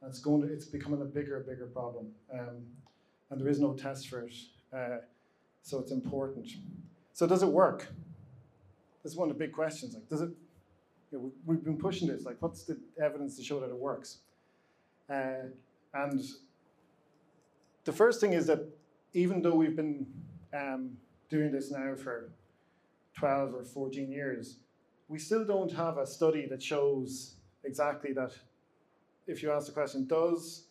It's 0.06 0.20
going 0.20 0.42
to, 0.42 0.52
it's 0.52 0.66
becoming 0.66 1.02
a 1.02 1.06
bigger, 1.06 1.39
bigger 1.48 1.68
problem. 1.68 2.08
Um, 2.34 2.66
and 3.30 3.39
there 3.39 3.48
is 3.48 3.60
no 3.60 3.74
test 3.74 4.10
for 4.10 4.22
it. 4.22 4.34
Uh, 4.76 4.98
so 5.62 5.80
it's 5.80 5.92
important. 5.92 6.48
So 7.14 7.28
does 7.28 7.44
it 7.44 7.50
work? 7.50 7.88
That's 9.04 9.16
one 9.16 9.30
of 9.30 9.38
the 9.38 9.40
big 9.40 9.54
questions. 9.54 9.94
Like, 9.94 10.10
does 10.10 10.22
it? 10.22 10.30
You 11.12 11.20
know, 11.20 11.32
we, 11.46 11.56
have 11.56 11.64
been 11.64 11.78
pushing 11.78 12.08
this. 12.08 12.24
Like, 12.26 12.38
what's 12.40 12.64
the 12.64 12.78
evidence 13.02 13.38
to 13.38 13.44
show 13.44 13.60
that 13.60 13.70
it 13.70 13.78
works? 13.78 14.20
Uh, 15.10 15.50
and 15.94 16.24
the 17.84 17.92
first 17.92 18.20
thing 18.20 18.34
is 18.34 18.48
that 18.48 18.66
even 19.14 19.42
though 19.42 19.56
we've 19.56 19.76
been 19.76 20.08
um, 20.54 20.98
doing 21.30 21.52
this 21.52 21.70
now 21.72 21.96
for 21.96 22.32
12 23.18 23.54
or 23.54 23.64
14 23.64 24.12
years, 24.12 24.58
we 25.08 25.20
still 25.20 25.46
don't 25.46 25.72
have 25.72 25.98
a 25.98 26.08
study 26.08 26.48
that 26.48 26.64
shows 26.64 27.36
exactly 27.64 28.14
that 28.14 28.32
if 29.28 29.44
you 29.44 29.52
ask 29.52 29.68
the 29.68 29.74
question, 29.74 30.06
does 30.06 30.66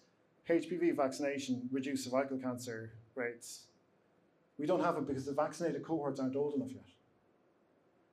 HPV 0.48 0.96
vaccination 0.96 1.68
reduce 1.70 2.04
cervical 2.04 2.38
cancer 2.38 2.94
rates? 3.14 3.66
We 4.62 4.68
don't 4.68 4.84
have 4.84 4.96
it 4.96 5.08
because 5.08 5.24
the 5.24 5.32
vaccinated 5.32 5.82
cohorts 5.82 6.20
aren't 6.20 6.36
old 6.36 6.54
enough 6.54 6.70
yet. 6.70 6.86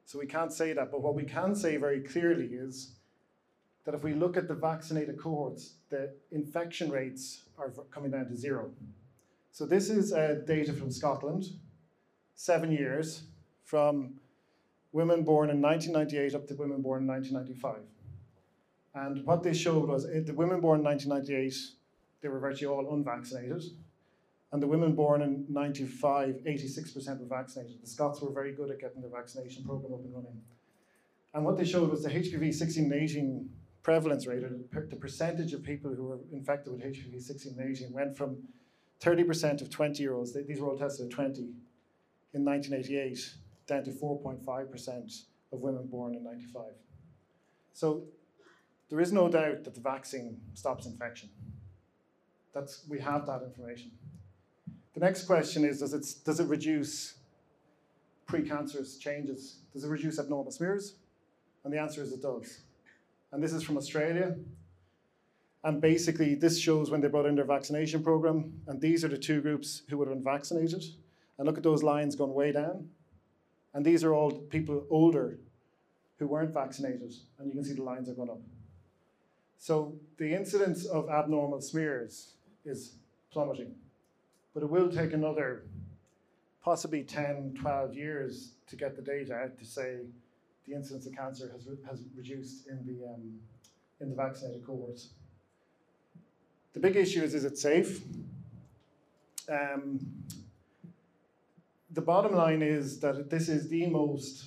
So 0.06 0.18
we 0.18 0.26
can't 0.26 0.52
say 0.52 0.74
that. 0.74 0.92
But 0.92 1.04
what 1.04 1.14
we 1.14 1.24
can 1.24 1.54
say 1.54 1.78
very 1.78 2.00
clearly 2.00 2.48
is 2.48 2.94
that 3.86 3.94
if 3.94 4.04
we 4.04 4.16
look 4.16 4.36
at 4.36 4.48
the 4.48 4.56
vaccinated 4.56 5.20
cohorts, 5.20 5.74
the 5.92 6.12
infection 6.32 6.90
rates 6.90 7.44
are 7.60 7.72
coming 7.92 8.10
down 8.10 8.26
to 8.30 8.36
zero. 8.36 8.72
So 9.52 9.68
this 9.68 9.92
is 9.92 10.12
uh, 10.12 10.42
data 10.48 10.74
from 10.74 10.90
Scotland, 10.90 11.46
seven 12.34 12.72
years 12.72 13.22
from 13.64 14.16
women 14.92 15.22
born 15.22 15.52
in 15.52 15.62
1998 15.62 16.34
up 16.34 16.48
to 16.48 16.56
women 16.56 16.82
born 16.82 17.04
in 17.04 17.08
1995. 17.08 17.84
And 18.96 19.24
what 19.24 19.44
they 19.44 19.54
showed 19.54 19.88
was 19.88 20.06
uh, 20.06 20.22
the 20.26 20.34
women 20.34 20.62
born 20.62 20.80
in 20.80 20.86
1998, 20.86 21.54
they 22.22 22.28
were 22.28 22.40
virtually 22.40 22.76
all 22.76 22.92
unvaccinated. 22.92 23.66
And 24.52 24.62
the 24.62 24.68
women 24.68 24.96
born 24.96 25.22
in 25.22 25.46
95, 25.48 26.42
86% 26.48 27.20
were 27.20 27.26
vaccinated. 27.28 27.82
The 27.82 27.88
Scots 27.88 28.20
were 28.22 28.32
very 28.32 28.54
good 28.54 28.72
at 28.72 28.80
getting 28.80 29.02
their 29.02 29.12
vaccination 29.12 29.64
program 29.64 29.94
up 29.94 30.00
and 30.00 30.14
running. 30.14 30.42
And 31.34 31.46
what 31.46 31.58
they 31.58 31.66
showed 31.66 31.92
was 31.92 32.04
the 32.04 32.10
HPV 32.10 32.54
16 32.54 32.86
and 32.86 32.94
18 32.94 33.50
prevalence 33.84 34.26
rate, 34.26 34.44
or 34.44 34.50
the 34.72 34.96
percentage 34.96 35.54
of 35.54 35.64
people 35.64 35.94
who 35.94 36.06
were 36.06 36.20
infected 36.32 36.74
with 36.74 36.84
HPV 36.84 37.22
16 37.22 37.56
and 37.58 37.72
18 37.72 37.94
went 37.94 38.18
from 38.18 38.38
30% 39.02 39.62
of 39.62 39.70
20 39.70 40.04
year 40.04 40.14
olds, 40.14 40.34
these 40.34 40.60
were 40.60 40.70
all 40.70 40.78
tested 40.78 41.06
at 41.06 41.12
20 41.12 41.42
in 42.34 42.46
1988, 42.46 43.36
down 43.68 43.84
to 43.84 43.92
4.5% 43.92 45.24
of 45.52 45.60
women 45.60 45.88
born 45.88 46.16
in 46.16 46.24
95. 46.24 46.64
So 47.74 48.04
there 48.90 49.00
is 49.00 49.14
no 49.14 49.30
doubt 49.30 49.64
that 49.64 49.74
the 49.74 49.82
vaccine 49.82 50.42
stops 50.54 50.86
infection. 50.86 51.30
That's, 52.54 52.84
we 52.90 53.00
have 53.00 53.26
that 53.28 53.44
information. 53.44 53.92
The 54.94 55.00
next 55.00 55.26
question 55.26 55.64
is, 55.64 55.80
does 55.80 55.94
it, 55.94 56.06
does 56.26 56.40
it 56.40 56.48
reduce 56.48 57.16
precancerous 58.28 59.00
changes? 59.00 59.58
Does 59.74 59.84
it 59.84 59.90
reduce 59.90 60.20
abnormal 60.20 60.52
smears? 60.52 60.96
And 61.64 61.74
the 61.74 61.80
answer 61.80 62.02
is 62.02 62.12
it 62.12 62.22
does. 62.22 62.62
And 63.32 63.44
this 63.44 63.54
is 63.54 63.64
from 63.64 63.78
Australia. 63.78 64.36
And 65.64 65.82
basically, 65.82 66.36
this 66.36 66.58
shows 66.58 66.90
when 66.90 67.02
they 67.02 67.08
brought 67.08 67.26
in 67.26 67.36
their 67.36 67.46
vaccination 67.46 68.04
program. 68.04 68.62
And 68.68 68.80
these 68.80 69.04
are 69.04 69.10
the 69.10 69.18
two 69.18 69.42
groups 69.42 69.84
who 69.90 69.98
would 69.98 70.08
have 70.08 70.16
been 70.16 70.24
vaccinated. 70.24 70.84
And 71.38 71.46
look 71.46 71.58
at 71.58 71.64
those 71.64 71.84
lines 71.84 72.16
going 72.16 72.34
way 72.34 72.52
down. 72.52 72.90
And 73.74 73.86
these 73.86 74.04
are 74.04 74.14
all 74.14 74.32
people 74.32 74.86
older 74.90 75.38
who 76.18 76.28
weren't 76.28 76.54
vaccinated. 76.54 77.14
And 77.38 77.48
you 77.48 77.54
can 77.54 77.64
see 77.64 77.74
the 77.74 77.84
lines 77.84 78.10
are 78.10 78.14
going 78.14 78.30
up. 78.30 78.42
So 79.58 79.96
the 80.18 80.34
incidence 80.34 80.86
of 80.86 81.10
abnormal 81.10 81.62
smears 81.62 82.34
is 82.66 82.94
plummeting. 83.32 83.76
But 84.54 84.64
it 84.64 84.70
will 84.70 84.92
take 84.92 85.14
another 85.14 85.64
possibly 86.64 87.04
10, 87.04 87.56
12 87.60 87.94
years 87.94 88.52
to 88.68 88.76
get 88.76 88.96
the 88.96 89.02
data 89.02 89.34
out 89.34 89.58
to 89.58 89.66
say 89.66 90.00
the 90.68 90.76
incidence 90.76 91.06
of 91.08 91.16
cancer 91.16 91.50
has, 91.52 91.68
re 91.68 91.78
has 91.90 92.04
reduced 92.16 92.68
in 92.68 92.78
the, 92.86 93.08
um, 93.08 93.40
in 94.02 94.10
the 94.10 94.16
vaccinated 94.16 94.66
cohorts. 94.66 95.10
The 96.74 96.80
big 96.80 96.96
issue 96.96 97.24
is, 97.24 97.34
is 97.34 97.46
it 97.46 97.58
safe? 97.58 98.02
Um, 99.50 100.00
the 101.92 102.02
bottom 102.02 102.36
line 102.36 102.62
is 102.62 103.00
that 103.00 103.30
this 103.30 103.50
is 103.50 103.68
the 103.68 103.88
most 103.88 104.46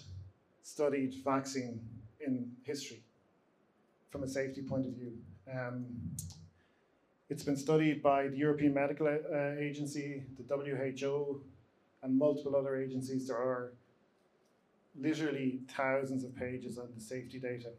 studied 0.63 1.15
vaccine 1.25 1.81
in 2.21 2.53
history 2.63 3.03
from 4.11 4.23
a 4.23 4.29
safety 4.29 4.63
point 4.63 4.87
of 4.87 4.93
view. 4.93 5.13
Um, 5.53 5.87
it's 7.33 7.43
been 7.43 7.57
studied 7.57 8.03
by 8.03 8.29
the 8.29 8.37
European 8.37 8.75
Medical 8.75 9.07
uh, 9.07 9.59
Agency, 9.59 10.23
the 10.39 10.45
WHO, 10.55 11.41
and 12.03 12.19
multiple 12.19 12.55
other 12.55 12.77
agencies. 12.77 13.27
There 13.27 13.39
are 13.39 13.73
literally 15.01 15.61
thousands 15.75 16.25
of 16.25 16.37
pages 16.37 16.77
on 16.77 16.89
the 16.95 17.01
safety 17.01 17.39
data. 17.39 17.71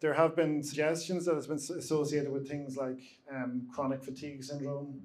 There 0.00 0.12
have 0.12 0.36
been 0.36 0.62
suggestions 0.62 1.24
that 1.24 1.36
it's 1.38 1.46
been 1.46 1.78
associated 1.78 2.30
with 2.30 2.46
things 2.46 2.76
like 2.76 3.00
um, 3.34 3.66
chronic 3.74 4.04
fatigue 4.04 4.44
syndrome, 4.44 5.00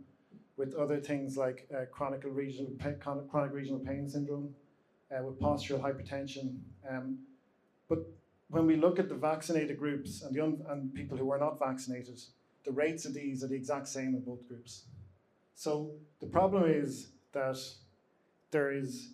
with 0.58 0.76
other 0.76 1.00
things 1.00 1.38
like 1.38 1.66
uh, 1.74 1.86
chronic 1.94 2.24
regional 2.26 2.74
chronic 3.32 3.54
regional 3.54 3.80
pain 3.80 4.10
syndrome, 4.10 4.54
uh, 5.18 5.24
with 5.24 5.40
postural 5.40 5.82
hypertension. 5.82 6.58
Um, 6.90 7.20
but 7.88 8.00
when 8.50 8.68
we 8.68 8.76
look 8.76 9.00
at 9.00 9.08
the 9.08 9.16
vaccinated 9.16 9.80
groups 9.80 10.24
and 10.24 10.36
the 10.36 10.44
and 10.44 10.94
people 10.94 11.18
who 11.18 11.32
are 11.32 11.40
not 11.40 11.58
vaccinated, 11.58 12.20
the 12.70 12.76
rates 12.76 13.06
of 13.06 13.16
these 13.16 13.44
are 13.44 13.48
the 13.48 13.56
exact 13.56 13.88
same 13.88 14.10
in 14.10 14.22
both 14.22 14.48
groups. 14.48 14.84
So 15.56 15.90
the 16.22 16.28
problem 16.28 16.66
is 16.68 17.10
that 17.32 17.58
there 18.52 18.72
is, 18.72 19.10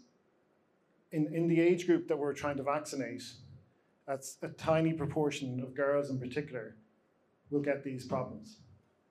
in, 1.14 1.34
in 1.34 1.48
the 1.48 1.62
age 1.62 1.86
group 1.86 2.10
that 2.10 2.18
we're 2.18 2.34
trying 2.34 2.58
to 2.58 2.64
vaccinate, 2.64 3.24
that's 4.06 4.38
a 4.42 4.50
tiny 4.50 4.92
proportion 4.92 5.62
of 5.62 5.74
girls 5.74 6.10
in 6.10 6.20
particular 6.20 6.76
will 7.50 7.62
get 7.62 7.82
these 7.82 8.06
problems. 8.06 8.58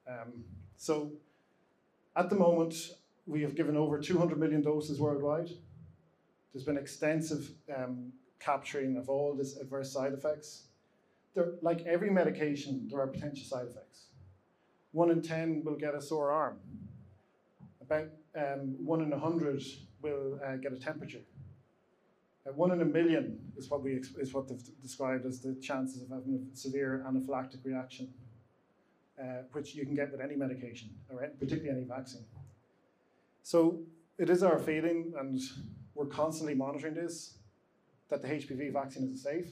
Um, 0.07 0.44
so 0.76 1.12
at 2.14 2.28
the 2.28 2.37
moment, 2.37 2.74
we 3.26 3.40
have 3.40 3.54
given 3.54 3.78
over 3.78 3.98
200 3.98 4.38
million 4.38 4.61
doses 4.61 5.00
worldwide. 5.00 5.48
There's 6.52 6.66
been 6.66 6.76
extensive 6.76 7.48
um, 7.74 8.12
capturing 8.40 8.98
of 8.98 9.09
all 9.09 9.35
these 9.35 9.57
adverse 9.57 9.90
side 9.90 10.12
effects. 10.12 10.64
There, 11.35 11.52
like 11.62 11.80
every 11.87 12.11
medication, 12.11 12.87
there 12.90 13.00
are 13.00 13.07
potential 13.07 13.46
side 13.46 13.68
effects 13.70 14.09
one 14.94 15.11
in 15.11 15.20
10 15.20 15.62
will 15.64 15.74
get 15.74 15.94
a 15.94 16.00
sore 16.00 16.30
arm. 16.30 16.57
About 17.80 18.09
um, 18.37 18.76
one 18.78 19.02
in 19.02 19.12
a 19.12 19.18
hundred 19.18 19.62
will 20.00 20.38
uh, 20.42 20.57
get 20.57 20.72
a 20.72 20.78
temperature. 20.78 21.20
Uh, 22.46 22.52
one 22.52 22.70
in 22.70 22.80
a 22.80 22.85
million 22.85 23.38
is 23.57 23.68
what 23.68 23.83
we 23.83 24.00
is 24.18 24.33
what 24.33 24.48
they've 24.48 24.62
described 24.80 25.26
as 25.26 25.40
the 25.40 25.54
chances 25.57 26.02
of 26.02 26.09
having 26.11 26.48
a 26.52 26.57
severe 26.57 27.04
anaphylactic 27.09 27.64
reaction, 27.64 28.09
uh, 29.20 29.42
which 29.52 29.74
you 29.74 29.85
can 29.85 29.96
get 29.96 30.12
with 30.12 30.20
any 30.20 30.37
medication, 30.37 30.90
or 31.11 31.28
particularly 31.40 31.70
any 31.70 31.85
vaccine. 31.85 32.24
So 33.42 33.80
it 34.16 34.30
is 34.30 34.42
our 34.42 34.59
feeling, 34.59 35.12
and 35.18 35.40
we're 35.94 36.07
constantly 36.07 36.54
monitoring 36.54 36.94
this, 36.94 37.35
that 38.11 38.22
the 38.22 38.28
HPV 38.28 38.72
vaccine 38.72 39.11
is 39.12 39.22
safe. 39.22 39.48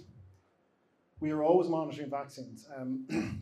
We 1.18 1.31
are 1.33 1.42
always 1.42 1.68
monitoring 1.68 2.11
vaccines. 2.11 2.66
Um, 2.76 3.40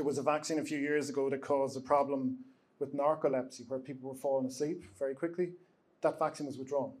there 0.00 0.06
was 0.06 0.16
a 0.16 0.22
vaccine 0.22 0.58
a 0.58 0.64
few 0.64 0.78
years 0.78 1.10
ago 1.10 1.28
that 1.28 1.42
caused 1.42 1.76
a 1.76 1.80
problem 1.80 2.38
with 2.78 2.96
narcolepsy, 2.96 3.68
where 3.68 3.78
people 3.78 4.08
were 4.08 4.16
falling 4.16 4.46
asleep 4.46 4.82
very 4.98 5.14
quickly. 5.14 5.50
That 6.00 6.18
vaccine 6.18 6.46
was 6.46 6.56
withdrawn. 6.56 6.92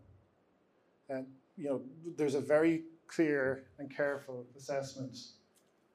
And 1.08 1.26
you 1.56 1.70
know, 1.70 1.80
there's 2.18 2.34
a 2.34 2.42
very 2.42 2.82
clear 3.06 3.64
and 3.78 3.90
careful 3.90 4.44
assessment 4.54 5.16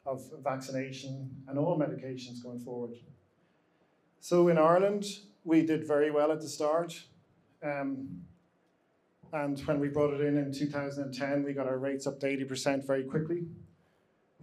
of 0.07 0.23
vaccination 0.43 1.29
and 1.47 1.59
all 1.59 1.77
medications 1.77 2.41
going 2.41 2.59
forward. 2.59 2.95
So 4.19 4.47
in 4.47 4.57
Ireland, 4.57 5.05
we 5.43 5.63
did 5.63 5.87
very 5.87 6.09
well 6.09 6.31
at 6.31 6.41
the 6.41 6.49
start. 6.49 7.03
Um, 7.61 8.23
and 9.31 9.59
when 9.67 9.79
we 9.79 9.89
brought 9.89 10.11
it 10.11 10.21
in 10.21 10.37
in 10.37 10.51
2010, 10.51 11.43
we 11.43 11.53
got 11.53 11.67
our 11.67 11.77
rates 11.77 12.07
up 12.07 12.19
to 12.21 12.25
80% 12.25 12.83
very 12.83 13.03
quickly. 13.03 13.43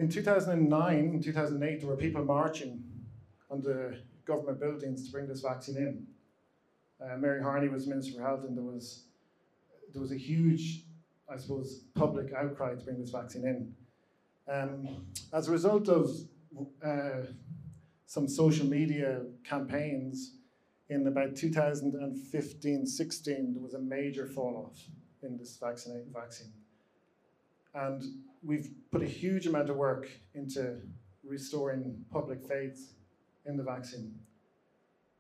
In 0.02 0.08
2009 0.08 0.98
and 0.98 1.22
2008, 1.22 1.78
there 1.78 1.88
were 1.88 1.96
people 1.96 2.24
marching 2.24 2.82
under 3.52 3.96
government 4.24 4.58
buildings 4.58 5.06
to 5.06 5.12
bring 5.12 5.28
this 5.28 5.42
vaccine 5.42 5.76
in. 5.76 6.04
Uh, 7.00 7.16
Mary 7.18 7.40
Harney 7.40 7.68
was 7.68 7.86
Minister 7.86 8.14
for 8.14 8.22
Health, 8.22 8.42
and 8.42 8.56
there 8.56 8.64
was 8.64 9.04
there 9.92 10.02
was 10.02 10.10
a 10.10 10.16
huge, 10.16 10.86
I 11.32 11.36
suppose, 11.36 11.84
public 11.94 12.32
outcry 12.34 12.74
to 12.74 12.84
bring 12.84 12.98
this 12.98 13.10
vaccine 13.10 13.44
in. 13.44 13.72
Um, 14.52 15.06
as 15.32 15.46
a 15.46 15.52
result 15.52 15.88
of 15.88 16.10
uh, 16.84 17.26
some 18.04 18.26
social 18.26 18.66
media 18.66 19.22
campaigns 19.44 20.32
in 20.88 21.06
about 21.06 21.34
2015-16, 21.34 23.24
there 23.24 23.62
was 23.62 23.74
a 23.74 23.80
major 23.80 24.26
fall 24.26 24.68
off 24.68 24.80
in 25.22 25.38
this 25.38 25.56
vaccine. 25.62 26.06
vaccine. 26.12 26.52
And 27.72 28.02
we've 28.42 28.70
put 28.90 29.02
a 29.02 29.06
huge 29.06 29.46
amount 29.46 29.70
of 29.70 29.76
work 29.76 30.08
into 30.34 30.76
restoring 31.24 32.04
public 32.12 32.42
faith 32.46 32.92
in 33.46 33.56
the 33.56 33.62
vaccine. 33.62 34.14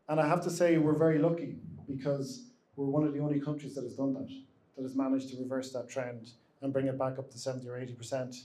And 0.08 0.20
I 0.20 0.26
have 0.26 0.42
to 0.44 0.50
say, 0.50 0.78
we're 0.78 0.98
very 0.98 1.18
lucky 1.18 1.56
because 1.88 2.46
we're 2.76 2.86
one 2.86 3.04
of 3.04 3.14
the 3.14 3.20
only 3.20 3.40
countries 3.40 3.74
that 3.74 3.84
has 3.84 3.94
done 3.94 4.14
that, 4.14 4.28
that 4.76 4.82
has 4.82 4.96
managed 4.96 5.30
to 5.30 5.36
reverse 5.36 5.72
that 5.72 5.88
trend 5.88 6.30
and 6.60 6.72
bring 6.72 6.86
it 6.86 6.98
back 6.98 7.18
up 7.18 7.30
to 7.30 7.38
70 7.38 7.68
or 7.68 7.74
80%. 7.74 8.42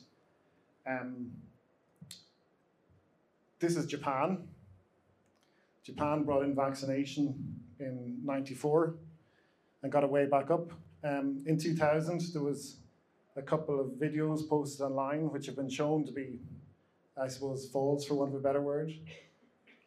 Um, 0.87 1.31
this 3.59 3.75
is 3.75 3.85
Japan. 3.85 4.47
Japan 5.83 6.23
brought 6.23 6.43
in 6.43 6.55
vaccination 6.55 7.61
in 7.79 8.19
94 8.23 8.95
and 9.83 9.91
got 9.91 10.03
it 10.03 10.09
way 10.09 10.25
back 10.25 10.51
up. 10.51 10.71
Um, 11.03 11.43
in 11.45 11.57
2000, 11.57 12.33
there 12.33 12.41
was 12.41 12.77
a 13.37 13.41
couple 13.41 13.79
of 13.79 13.87
videos 13.91 14.47
posted 14.49 14.81
online 14.81 15.29
which 15.31 15.45
have 15.45 15.55
been 15.55 15.69
shown 15.69 16.03
to 16.05 16.11
be, 16.11 16.39
I 17.21 17.27
suppose, 17.27 17.69
false 17.71 18.05
for 18.05 18.15
want 18.15 18.33
of 18.33 18.39
a 18.39 18.43
better 18.43 18.61
word. 18.61 18.91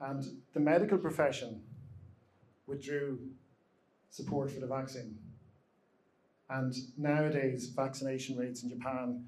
And 0.01 0.25
the 0.55 0.61
medical 0.61 0.97
profession 0.97 1.63
withdrew 2.67 3.19
support 4.11 4.51
for 4.51 4.61
the 4.61 4.67
vaccine. 4.67 5.19
And 6.49 6.75
nowadays, 6.97 7.69
vaccination 7.69 8.37
rates 8.37 8.63
in 8.63 8.71
Japan 8.71 9.25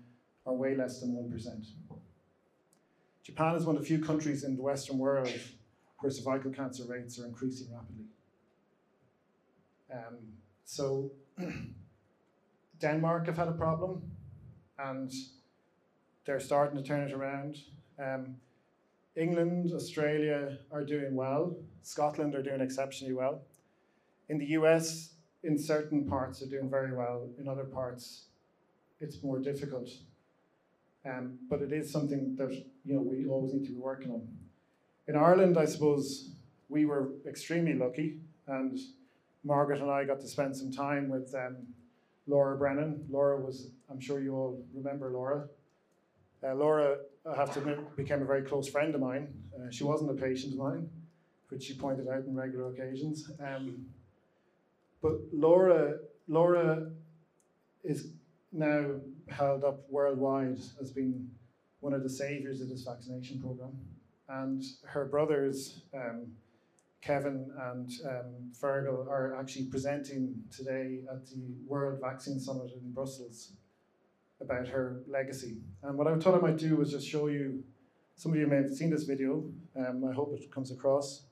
are 0.46 0.54
way 0.54 0.74
less 0.76 1.00
than 1.00 1.10
1%. 1.10 1.66
Japan 3.24 3.54
is 3.54 3.64
one 3.64 3.76
of 3.76 3.82
the 3.82 3.86
few 3.86 4.00
countries 4.00 4.44
in 4.44 4.56
the 4.56 4.62
Western 4.62 4.98
world 4.98 5.32
where 6.00 6.10
cervical 6.10 6.50
cancer 6.50 6.84
rates 6.84 7.20
are 7.20 7.26
increasing 7.26 7.68
rapidly. 7.72 8.06
Um, 9.92 10.18
so 10.64 11.12
Denmark 12.82 13.26
have 13.26 13.36
had 13.36 13.48
a 13.48 13.52
problem, 13.52 14.02
and 14.76 15.12
they're 16.26 16.40
starting 16.40 16.76
to 16.76 16.82
turn 16.82 17.08
it 17.08 17.12
around. 17.12 17.58
Um, 17.96 18.34
England, 19.14 19.70
Australia 19.72 20.58
are 20.72 20.84
doing 20.84 21.14
well. 21.14 21.56
Scotland 21.82 22.34
are 22.34 22.42
doing 22.42 22.60
exceptionally 22.60 23.14
well. 23.14 23.42
In 24.28 24.38
the 24.38 24.46
US, 24.58 25.10
in 25.44 25.56
certain 25.56 26.08
parts, 26.08 26.40
they're 26.40 26.48
doing 26.48 26.68
very 26.68 26.92
well. 26.92 27.28
In 27.38 27.48
other 27.48 27.64
parts, 27.64 28.24
it's 29.00 29.22
more 29.22 29.38
difficult. 29.38 29.88
Um, 31.06 31.38
but 31.48 31.62
it 31.62 31.72
is 31.72 31.90
something 31.90 32.34
that 32.36 32.50
you 32.84 32.94
know 32.94 33.00
we 33.00 33.26
always 33.26 33.54
need 33.54 33.64
to 33.66 33.72
be 33.72 33.78
working 33.78 34.10
on. 34.10 34.26
In 35.06 35.14
Ireland, 35.16 35.56
I 35.56 35.66
suppose 35.66 36.30
we 36.68 36.84
were 36.84 37.10
extremely 37.28 37.74
lucky, 37.74 38.18
and 38.48 38.76
Margaret 39.44 39.80
and 39.80 39.90
I 39.90 40.04
got 40.04 40.20
to 40.20 40.28
spend 40.28 40.56
some 40.56 40.72
time 40.72 41.08
with 41.08 41.32
um, 41.34 41.56
Laura 42.26 42.56
Brennan. 42.56 43.04
Laura 43.10 43.40
was, 43.40 43.70
I'm 43.90 44.00
sure 44.00 44.20
you 44.20 44.34
all 44.34 44.64
remember 44.74 45.10
Laura. 45.10 45.48
Uh, 46.44 46.54
Laura, 46.54 46.98
I 47.30 47.36
have 47.36 47.52
to 47.54 47.60
admit, 47.60 47.96
became 47.96 48.22
a 48.22 48.24
very 48.24 48.42
close 48.42 48.68
friend 48.68 48.94
of 48.94 49.00
mine. 49.00 49.32
Uh, 49.54 49.70
she 49.70 49.84
wasn't 49.84 50.10
a 50.10 50.14
patient 50.14 50.54
of 50.54 50.58
mine, 50.58 50.88
which 51.48 51.64
she 51.64 51.74
pointed 51.74 52.08
out 52.08 52.24
on 52.26 52.34
regular 52.34 52.70
occasions. 52.70 53.30
Um, 53.44 53.86
but 55.00 55.12
Laura, 55.32 55.98
Laura 56.28 56.90
is 57.84 58.08
now 58.52 58.86
held 59.28 59.64
up 59.64 59.80
worldwide 59.88 60.58
as 60.80 60.90
being 60.90 61.28
one 61.80 61.92
of 61.92 62.02
the 62.02 62.08
saviors 62.08 62.60
of 62.60 62.68
this 62.68 62.84
vaccination 62.84 63.40
program. 63.40 63.76
And 64.28 64.62
her 64.84 65.04
brothers, 65.04 65.82
um, 65.94 66.28
Kevin 67.02 67.50
and 67.60 67.90
um, 68.08 68.52
Fergal, 68.58 69.08
are 69.08 69.36
actually 69.38 69.66
presenting 69.66 70.34
today 70.56 71.00
at 71.12 71.26
the 71.26 71.42
World 71.66 72.00
Vaccine 72.00 72.38
Summit 72.38 72.70
in 72.80 72.92
Brussels 72.92 73.52
about 74.40 74.68
her 74.68 75.02
legacy. 75.08 75.56
And 75.82 75.98
what 75.98 76.06
I 76.06 76.16
thought 76.16 76.34
I 76.34 76.38
might 76.38 76.58
do 76.58 76.76
was 76.76 76.92
just 76.92 77.06
show 77.06 77.26
you, 77.26 77.64
some 78.14 78.32
of 78.32 78.38
you 78.38 78.46
may 78.46 78.56
have 78.56 78.70
seen 78.70 78.88
this 78.90 79.02
video, 79.02 79.44
um, 79.76 80.04
I 80.08 80.14
hope 80.14 80.32
it 80.32 80.48
comes 80.52 80.70
across. 80.70 81.24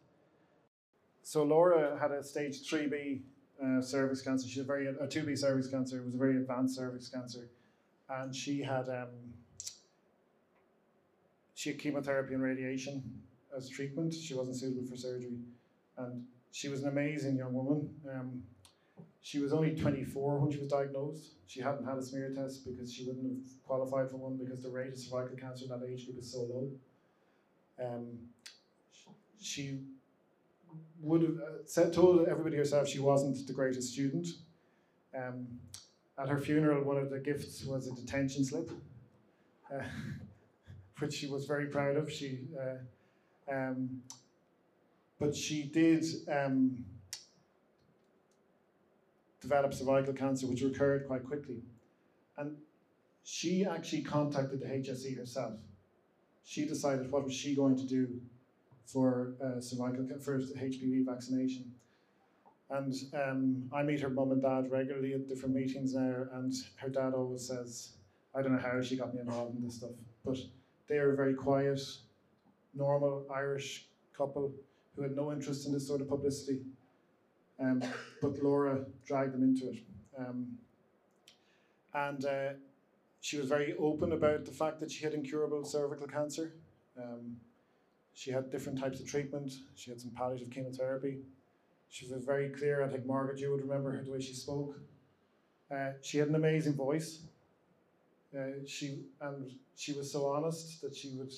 So 1.23 1.45
Laura 1.45 1.97
had 2.01 2.11
a 2.11 2.23
stage 2.23 2.69
3B 2.69 3.21
uh, 3.63 3.81
cervix 3.81 4.23
cancer. 4.23 4.49
She 4.49 4.59
had 4.59 4.67
very 4.67 4.89
a 4.89 5.07
2B 5.07 5.39
cervix 5.39 5.69
cancer. 5.69 6.01
It 6.01 6.05
was 6.05 6.15
a 6.15 6.19
very 6.19 6.37
advanced 6.37 6.77
cervix 6.77 7.09
cancer, 7.09 7.49
and 8.09 8.35
she 8.35 8.63
had 8.63 8.89
um, 8.89 9.09
she 11.55 11.71
had 11.71 11.79
chemotherapy 11.79 12.35
and 12.35 12.43
radiation 12.43 13.23
as 13.57 13.69
treatment. 13.69 14.15
She 14.15 14.35
wasn't 14.35 14.57
suitable 14.57 14.87
for 14.87 14.97
surgery, 14.97 15.39
and 16.01 16.25
she 16.53 16.69
was 16.69 16.83
an 16.83 16.89
amazing 16.89 17.37
young 17.37 17.53
woman. 17.53 17.91
Um, 18.09 18.43
she 19.23 19.39
was 19.39 19.53
only 19.53 19.75
24 19.75 20.39
when 20.39 20.51
she 20.51 20.59
was 20.59 20.69
diagnosed. 20.69 21.33
She 21.47 21.61
hadn't 21.61 21.85
had 21.85 21.99
a 21.99 22.03
smear 22.03 22.33
test 22.35 22.65
because 22.65 22.93
she 22.93 23.05
wouldn't 23.05 23.25
have 23.25 23.63
qualified 23.67 24.11
for 24.11 24.17
one 24.17 24.37
because 24.37 24.63
the 24.63 24.71
rate 24.71 24.93
of 24.93 24.99
cervical 24.99 25.37
cancer 25.37 25.65
in 25.65 25.71
that 25.71 25.87
age 25.87 26.07
group 26.07 26.19
is 26.19 26.33
so 26.33 26.41
low. 26.41 26.71
Um, 27.83 28.19
she 29.41 29.81
would 31.01 31.23
have 31.23 31.37
uh, 31.37 31.65
said, 31.67 31.93
told 31.93 32.27
everybody 32.29 32.57
herself 32.57 32.89
she 32.89 32.99
wasn't 32.99 33.47
the 33.47 33.53
greatest 33.53 33.93
student. 33.93 34.29
Um, 35.17 35.47
at 36.19 36.29
her 36.29 36.39
funeral, 36.39 36.85
one 36.85 36.99
of 36.99 37.11
the 37.11 37.19
gifts 37.19 37.65
was 37.65 37.89
a 37.89 37.95
detention 37.95 38.45
slip, 38.45 38.71
uh, 39.73 39.83
which 40.99 41.15
she 41.15 41.27
was 41.27 41.47
very 41.47 41.67
proud 41.67 41.97
of. 41.97 42.13
She, 42.13 42.41
uh, 42.59 43.53
um, 43.53 44.03
but 45.21 45.37
she 45.37 45.65
did 45.65 46.03
um, 46.33 46.83
develop 49.41 49.73
cervical 49.75 50.15
cancer, 50.15 50.47
which 50.47 50.63
recurred 50.63 51.07
quite 51.07 51.25
quickly, 51.25 51.63
and 52.39 52.57
she 53.23 53.65
actually 53.65 54.03
contacted 54.03 54.61
the 54.61 54.67
HSE 54.67 55.17
herself. 55.17 55.55
She 56.43 56.65
decided 56.65 57.13
what 57.13 57.23
was 57.23 57.35
she 57.35 57.55
going 57.55 57.77
to 57.77 57.85
do 57.85 58.09
for 58.87 59.35
uh, 59.45 59.61
cervical 59.61 60.09
for 60.21 60.39
HPV 60.39 61.05
vaccination. 61.05 61.71
And 62.71 62.95
um, 63.15 63.69
I 63.73 63.83
meet 63.83 64.01
her 64.01 64.09
mum 64.09 64.31
and 64.31 64.41
dad 64.41 64.71
regularly 64.71 65.13
at 65.13 65.29
different 65.29 65.55
meetings 65.55 65.95
now, 65.95 66.27
and 66.33 66.55
her 66.77 66.89
dad 66.89 67.15
always 67.15 67.47
says, 67.47 67.91
I 68.35 68.43
don't 68.43 68.53
know 68.53 68.59
how 68.59 68.81
she 68.81 68.97
got 68.97 69.13
me 69.13 69.21
involved 69.21 69.57
in 69.57 69.65
this 69.65 69.75
stuff, 69.75 69.91
but 70.25 70.39
they 70.89 70.97
are 70.97 71.13
a 71.13 71.17
very 71.17 71.35
quiet, 71.35 71.81
normal 72.75 73.27
Irish 73.33 73.87
couple 74.17 74.53
who 74.95 75.03
had 75.03 75.17
no 75.17 75.33
interest 75.33 75.67
in 75.67 75.73
this 75.73 75.87
sort 75.87 76.01
of 76.01 76.09
publicity. 76.09 76.61
Um, 77.59 77.83
but 78.23 78.43
Laura 78.43 78.85
dragged 79.07 79.35
them 79.35 79.43
into 79.43 79.71
it. 79.71 79.79
Um, 80.19 80.59
and 81.95 82.25
uh, 82.25 82.49
she 83.21 83.37
was 83.37 83.49
very 83.49 83.75
open 83.79 84.13
about 84.13 84.45
the 84.45 84.53
fact 84.53 84.81
that 84.81 84.91
she 84.91 85.05
had 85.05 85.15
incurable 85.15 85.65
cervical 85.65 86.07
cancer. 86.07 86.53
Um, 86.97 87.37
she 88.15 88.31
had 88.31 88.51
different 88.51 88.79
types 88.79 89.01
of 89.01 89.07
treatment. 89.07 89.53
She 89.77 89.91
had 89.91 90.01
some 90.01 90.11
palliative 90.11 90.51
chemotherapy. 90.51 91.19
She 91.89 92.07
was 92.07 92.25
very 92.25 92.51
clear. 92.51 92.85
I 92.85 92.89
think 92.89 93.07
Margaret, 93.07 93.41
you 93.41 93.51
would 93.51 93.63
remember 93.63 93.93
her 93.93 94.03
the 94.03 94.11
way 94.11 94.21
she 94.21 94.35
spoke. 94.35 94.79
Uh, 95.71 95.93
she 96.03 96.19
had 96.19 96.29
an 96.29 96.35
amazing 96.35 96.75
voice. 96.75 97.21
Uh, 98.37 98.65
she 98.67 99.01
and 99.21 99.53
she 99.77 99.93
was 99.93 100.11
so 100.11 100.27
honest 100.27 100.81
that 100.83 100.95
she 100.95 101.11
would 101.11 101.33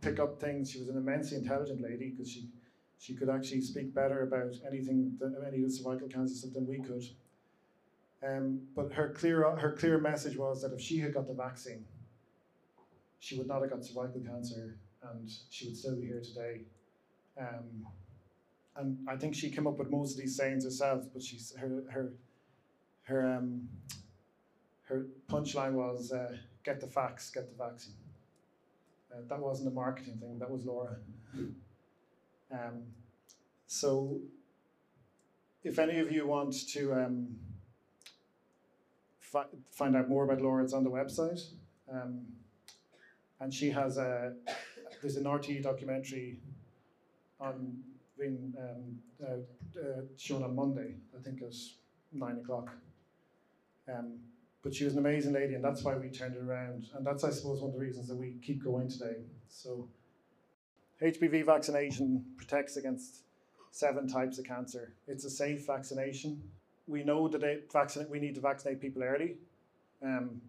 pick 0.00 0.18
up 0.18 0.40
things. 0.40 0.70
She 0.70 0.78
was 0.78 0.88
an 0.88 0.96
immensely 0.96 1.38
intelligent 1.38 1.80
lady 1.80 2.10
because 2.10 2.30
she 2.30 2.48
she 2.98 3.14
could 3.14 3.30
actually 3.30 3.62
speak 3.62 3.94
better 3.94 4.22
about 4.22 4.54
anything 4.66 5.16
than 5.18 5.34
any 5.46 5.62
of 5.62 5.70
the 5.70 5.70
cervical 5.70 6.08
cancer 6.08 6.34
stuff 6.34 6.52
than 6.52 6.66
we 6.66 6.80
could. 6.80 7.02
Um, 8.22 8.60
but 8.76 8.92
her 8.92 9.08
clear 9.08 9.56
her 9.56 9.72
clear 9.72 9.98
message 9.98 10.36
was 10.36 10.62
that 10.62 10.72
if 10.72 10.80
she 10.80 10.98
had 10.98 11.14
got 11.14 11.26
the 11.26 11.34
vaccine, 11.34 11.84
she 13.18 13.38
would 13.38 13.46
not 13.46 13.62
have 13.62 13.70
got 13.70 13.84
cervical 13.84 14.20
cancer 14.20 14.76
and 15.02 15.30
she 15.48 15.66
would 15.68 15.76
still 15.76 15.96
be 15.96 16.06
here 16.06 16.20
today. 16.20 16.60
Um, 17.38 17.86
and 18.76 18.98
I 19.08 19.16
think 19.16 19.34
she 19.34 19.50
came 19.50 19.66
up 19.66 19.78
with 19.78 19.90
most 19.90 20.12
of 20.12 20.18
these 20.18 20.36
sayings 20.36 20.64
herself, 20.64 21.04
but 21.12 21.22
she's 21.22 21.54
her 21.56 21.82
her 21.90 22.12
her 23.04 23.36
um, 23.36 23.68
her 24.82 25.06
punchline 25.28 25.72
was 25.72 26.12
uh, 26.12 26.36
"Get 26.64 26.80
the 26.80 26.86
facts, 26.86 27.30
get 27.30 27.48
the 27.48 27.64
vaccine." 27.64 27.94
Uh, 29.12 29.22
that 29.28 29.40
wasn't 29.40 29.68
a 29.68 29.72
marketing 29.72 30.18
thing. 30.20 30.38
That 30.38 30.50
was 30.50 30.64
Laura. 30.64 30.96
Um, 32.52 32.82
so, 33.66 34.20
if 35.62 35.78
any 35.78 35.98
of 35.98 36.10
you 36.10 36.26
want 36.26 36.54
to 36.70 36.92
um, 36.92 37.36
fi 39.20 39.44
find 39.70 39.96
out 39.96 40.08
more 40.08 40.24
about 40.24 40.40
Laura, 40.40 40.62
it's 40.62 40.72
on 40.72 40.84
the 40.84 40.90
website. 40.90 41.40
Um, 41.92 42.26
and 43.40 43.52
she 43.52 43.70
has 43.70 43.96
a 43.98 44.34
there's 45.00 45.16
an 45.16 45.24
RTE 45.24 45.62
documentary 45.62 46.38
on 47.40 47.78
being 48.18 48.52
um, 48.58 48.98
uh, 49.26 49.80
uh, 49.80 50.02
shown 50.16 50.42
on 50.42 50.54
Monday, 50.54 50.94
I 51.18 51.22
think 51.22 51.42
at 51.42 51.54
nine 52.12 52.38
o'clock. 52.38 52.70
Um, 53.88 54.18
but 54.62 54.74
she 54.74 54.84
was 54.84 54.94
an 54.94 54.98
amazing 54.98 55.32
lady, 55.32 55.54
and 55.54 55.64
that's 55.64 55.82
why 55.82 55.96
we 55.96 56.08
turned 56.08 56.36
it 56.36 56.42
around. 56.42 56.88
And 56.94 57.06
that's, 57.06 57.24
I 57.24 57.30
suppose, 57.30 57.60
one 57.60 57.70
of 57.70 57.74
the 57.74 57.80
reasons 57.80 58.08
that 58.08 58.16
we 58.16 58.36
keep 58.42 58.62
going 58.62 58.88
today. 58.88 59.16
So, 59.48 59.88
HPV 61.02 61.46
vaccination 61.46 62.24
protects 62.36 62.76
against 62.76 63.22
seven 63.70 64.06
types 64.06 64.38
of 64.38 64.44
cancer. 64.44 64.94
It's 65.06 65.24
a 65.24 65.30
safe 65.30 65.66
vaccination. 65.66 66.42
We 66.86 67.04
know 67.04 67.28
that 67.28 67.42
it 67.42 67.72
we 68.10 68.18
need 68.18 68.34
to 68.34 68.40
vaccinate 68.40 68.80
people 68.80 69.02
early 69.02 69.36
um, 70.02 70.40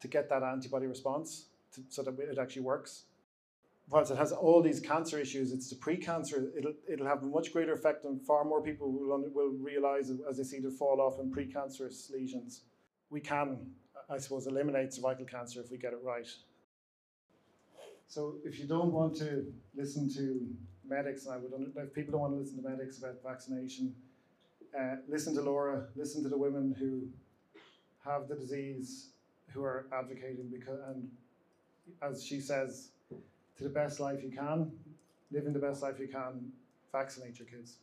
to 0.00 0.08
get 0.08 0.28
that 0.28 0.42
antibody 0.42 0.86
response 0.86 1.46
to, 1.74 1.82
so 1.88 2.02
that 2.02 2.18
it 2.18 2.38
actually 2.38 2.62
works 2.62 3.04
whilst 3.90 4.12
it 4.12 4.16
has 4.16 4.32
all 4.32 4.62
these 4.62 4.80
cancer 4.80 5.18
issues, 5.18 5.52
it's 5.52 5.68
the 5.68 5.76
pre-cancer. 5.76 6.50
It'll 6.56 6.74
it'll 6.88 7.06
have 7.06 7.22
a 7.22 7.26
much 7.26 7.52
greater 7.52 7.72
effect 7.72 8.04
on 8.04 8.20
far 8.20 8.44
more 8.44 8.62
people 8.62 8.90
will 8.90 9.22
will 9.34 9.50
realize 9.50 10.10
as 10.28 10.36
they 10.38 10.44
see 10.44 10.60
the 10.60 10.70
fall 10.70 11.00
off 11.00 11.18
in 11.18 11.30
pre-cancerous 11.30 12.10
lesions. 12.14 12.62
We 13.10 13.20
can, 13.20 13.58
I 14.08 14.18
suppose, 14.18 14.46
eliminate 14.46 14.92
cervical 14.94 15.26
cancer 15.26 15.60
if 15.60 15.70
we 15.70 15.78
get 15.78 15.92
it 15.92 16.00
right. 16.02 16.28
So 18.06 18.36
if 18.44 18.58
you 18.58 18.66
don't 18.66 18.92
want 18.92 19.16
to 19.16 19.52
listen 19.76 20.12
to 20.14 20.46
medics, 20.88 21.26
and 21.26 21.34
I 21.34 21.38
would 21.38 21.72
if 21.76 21.94
people 21.94 22.12
don't 22.12 22.20
want 22.22 22.34
to 22.34 22.40
listen 22.40 22.62
to 22.62 22.68
medics 22.68 22.98
about 22.98 23.16
vaccination, 23.24 23.94
uh, 24.78 24.96
listen 25.08 25.34
to 25.34 25.42
Laura. 25.42 25.86
Listen 25.96 26.22
to 26.22 26.28
the 26.28 26.38
women 26.38 26.74
who 26.78 27.08
have 28.04 28.28
the 28.28 28.34
disease, 28.34 29.10
who 29.52 29.62
are 29.62 29.86
advocating 29.92 30.48
because 30.50 30.80
and 30.88 31.08
as 32.02 32.24
she 32.24 32.40
says 32.40 32.90
to 33.56 33.64
the 33.64 33.70
best 33.70 34.00
life 34.00 34.22
you 34.22 34.30
can, 34.30 34.72
living 35.30 35.52
the 35.52 35.58
best 35.58 35.82
life 35.82 35.98
you 35.98 36.08
can, 36.08 36.52
vaccinate 36.92 37.38
your 37.38 37.48
kids. 37.48 37.76